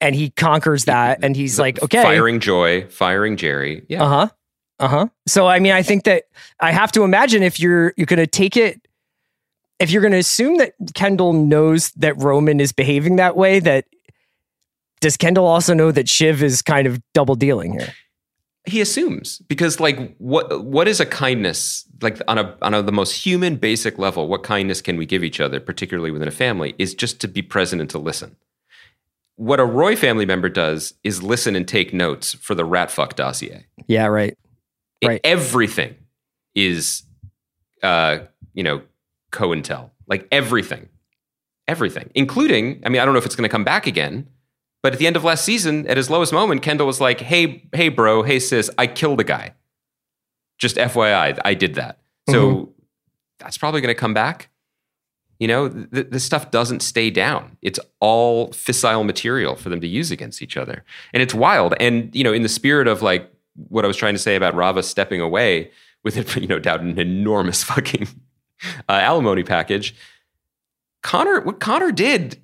[0.00, 3.84] And he conquers that, and he's like, "Okay, firing Joy, firing Gerri.
[3.88, 4.28] Yeah, uh huh.
[4.80, 5.06] Uh huh.
[5.26, 6.24] So I mean, I think that
[6.60, 8.83] I have to imagine if you're you're gonna take it,
[9.78, 13.84] if you're gonna assume that Kendall knows that Roman is behaving that way, that
[15.00, 17.92] does Kendall also know that Shiv is kind of double dealing here?
[18.66, 22.90] he assumes because like what what is a kindness like on a on a, the
[22.90, 26.74] most human basic level what kindness can we give each other particularly within a family
[26.78, 28.34] is just to be present and to listen
[29.36, 33.14] what a roy family member does is listen and take notes for the rat fuck
[33.16, 34.34] dossier Yeah, right.
[35.02, 35.20] It- Right.
[35.24, 35.96] everything
[36.54, 37.02] is
[37.82, 38.20] uh
[38.54, 38.80] you know
[39.34, 40.88] co-intel like everything
[41.68, 44.26] everything including i mean i don't know if it's going to come back again
[44.84, 47.66] but at the end of last season at his lowest moment kendall was like hey
[47.72, 49.54] hey bro hey sis i killed a guy.
[50.58, 51.98] Just fyi i did that.
[52.30, 52.70] So mm-hmm.
[53.38, 54.50] that's probably going to come back.
[55.40, 57.56] You know th- this stuff doesn't stay down.
[57.60, 60.84] It's all fissile material for them to use against each other.
[61.12, 61.74] And it's wild.
[61.80, 63.30] And you know in the spirit of like
[63.68, 65.70] what i was trying to say about rava stepping away
[66.02, 68.06] with it you know down an enormous fucking
[68.88, 69.94] uh, alimony package
[71.02, 72.40] connor what connor did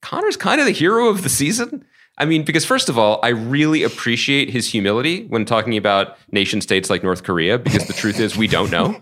[0.00, 1.84] connor's kind of the hero of the season
[2.18, 6.60] I mean, because first of all, I really appreciate his humility when talking about nation
[6.60, 9.00] states like North Korea, because the truth is we don't know.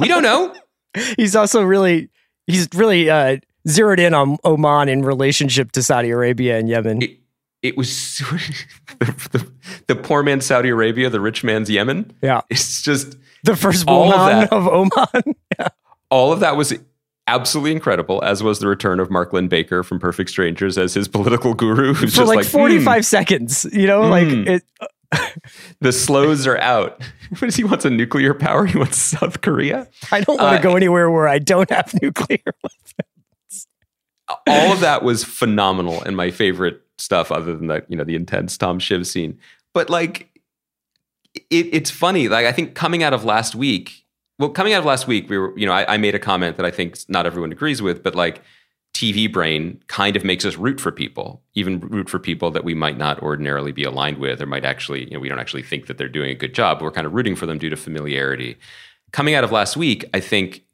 [0.00, 0.54] we don't know.
[1.16, 2.08] He's also really
[2.48, 3.36] he's really uh,
[3.68, 7.02] zeroed in on Oman in relationship to Saudi Arabia and Yemen.
[7.02, 7.18] It,
[7.62, 8.18] it was
[8.98, 9.50] the, the,
[9.86, 12.12] the poor man's Saudi Arabia, the rich man's Yemen.
[12.22, 15.34] Yeah, It's just the first all of woman that- of Oman.
[16.10, 16.74] all of that was
[17.26, 21.54] absolutely incredible, as was the return of Mark Linn-Baker from Perfect Strangers as his political
[21.54, 23.66] guru, who's for just like, like, 45 "Hmm, seconds.
[23.72, 24.48] You know, like Hmm.
[24.48, 24.62] it,
[25.80, 27.00] the slows are out.
[27.30, 27.84] What does he wants?
[27.84, 28.66] A nuclear power?
[28.66, 29.86] He wants South Korea.
[30.10, 32.40] I don't want to Uh, go anywhere where I don't have nuclear.
[32.44, 33.66] Weapons.
[34.48, 38.14] all of that was phenomenal and my favorite stuff other than the you know the
[38.16, 39.38] intense tom shiv scene
[39.74, 40.28] but like
[41.34, 44.04] it, it's funny like i think coming out of last week
[44.38, 46.56] well coming out of last week we were you know I, I made a comment
[46.56, 48.42] that i think not everyone agrees with but like
[48.94, 52.74] tv brain kind of makes us root for people even root for people that we
[52.74, 55.86] might not ordinarily be aligned with or might actually you know we don't actually think
[55.86, 57.76] that they're doing a good job but we're kind of rooting for them due to
[57.76, 58.56] familiarity.
[59.12, 60.64] Coming out of last week i think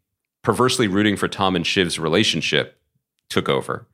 [0.43, 2.81] perversely rooting for tom and shiv's relationship
[3.29, 3.87] took over.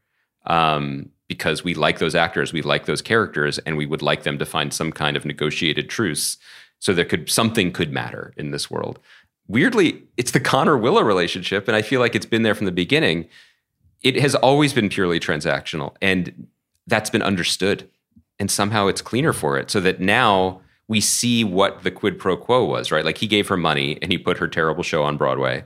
[0.46, 4.37] Um, because we like those actors, we like those characters, and we would like them
[4.37, 6.37] to find some kind of negotiated truce
[6.78, 8.99] so there could something could matter in this world.
[9.49, 12.70] Weirdly, it's the Connor Willa relationship, and I feel like it's been there from the
[12.70, 13.28] beginning.
[14.03, 16.49] It has always been purely transactional, and
[16.87, 17.89] that's been understood.
[18.39, 22.37] And somehow it's cleaner for it, so that now we see what the quid pro
[22.37, 23.07] quo was, right?
[23.07, 25.64] Like he gave her money and he put her terrible show on Broadway.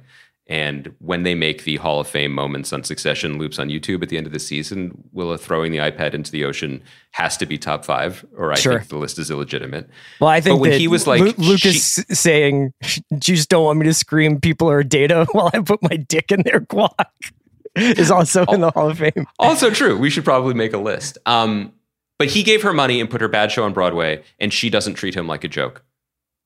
[0.48, 4.10] And when they make the Hall of Fame moments on Succession loops on YouTube at
[4.10, 7.58] the end of the season, Willa throwing the iPad into the ocean has to be
[7.58, 8.78] top five, or I Sure.
[8.78, 9.90] think the list is illegitimate.
[10.20, 12.72] Well, I think But when he was like, Lu- Lukas she- saying,
[13.10, 16.30] "You just don't want me to scream people are data while I put my dick
[16.30, 16.92] in their guac,"
[17.74, 19.26] is also in the Hall of Fame.
[19.40, 19.98] Also true.
[19.98, 21.18] We should probably make a list.
[21.26, 21.72] Um,
[22.20, 24.94] but he gave her money and put her bad show on Broadway, and she doesn't
[24.94, 25.82] treat him like a joke.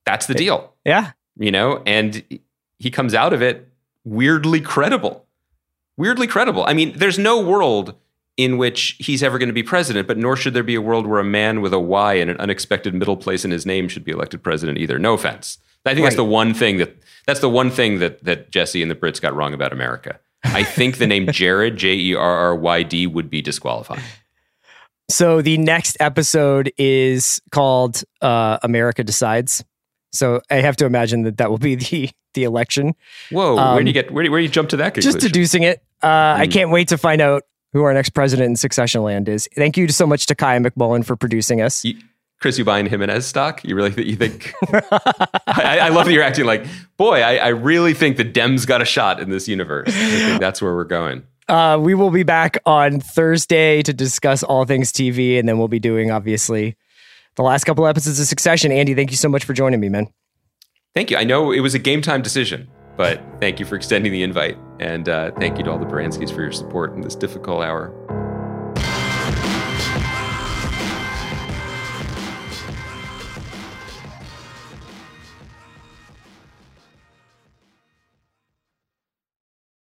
[0.06, 1.82] That's the deal, Yeah, you know?
[1.86, 2.24] And
[2.78, 3.68] he comes out of it
[4.10, 5.26] weirdly credible.
[5.96, 6.64] Weirdly credible.
[6.66, 7.94] I mean, there's no world
[8.36, 11.06] in which he's ever going to be president, but nor should there be a world
[11.06, 14.04] where a man with a Y and an unexpected middle place in his name should
[14.04, 14.98] be elected president either.
[14.98, 15.58] No offense.
[15.86, 16.96] I think that's the one thing that
[17.26, 20.18] that's the one thing that that Jesse and the Brits got wrong about America.
[20.44, 24.02] I think the name Jeryd J E R R Y D would be disqualifying.
[25.10, 29.64] So the next episode is called uh, "America Decides."
[30.12, 32.94] So I have to imagine that that will be the the election.
[33.30, 35.12] Whoa, where Um, do you get where do, where do you jump to that conclusion?
[35.20, 35.82] Just deducing it.
[36.02, 36.06] Uh,
[36.38, 36.52] I Mm.
[36.52, 37.42] can't wait to find out
[37.72, 39.48] who our next president in Succession Land is.
[39.56, 41.84] Thank you so much to Kaya McMullen for producing us.
[41.84, 41.96] You-
[42.40, 43.62] Chris, you buying Jimenez stock?
[43.64, 44.54] You really think you think?
[45.46, 46.64] I, I love that you're acting like,
[46.96, 49.88] boy, I, I really think the Dems got a shot in this universe.
[49.88, 51.22] I think that's where we're going.
[51.50, 55.66] Uh, we will be back on Thursday to discuss all things TV, and then we'll
[55.66, 56.76] be doing obviously
[57.36, 58.72] the last couple episodes of Succession.
[58.72, 60.08] Andy, thank you so much for joining me, man.
[60.94, 61.16] Thank you.
[61.16, 64.58] I know it was a game time decision, but thank you for extending the invite.
[64.80, 67.94] And uh, thank you to all the Baranskis for your support in this difficult hour.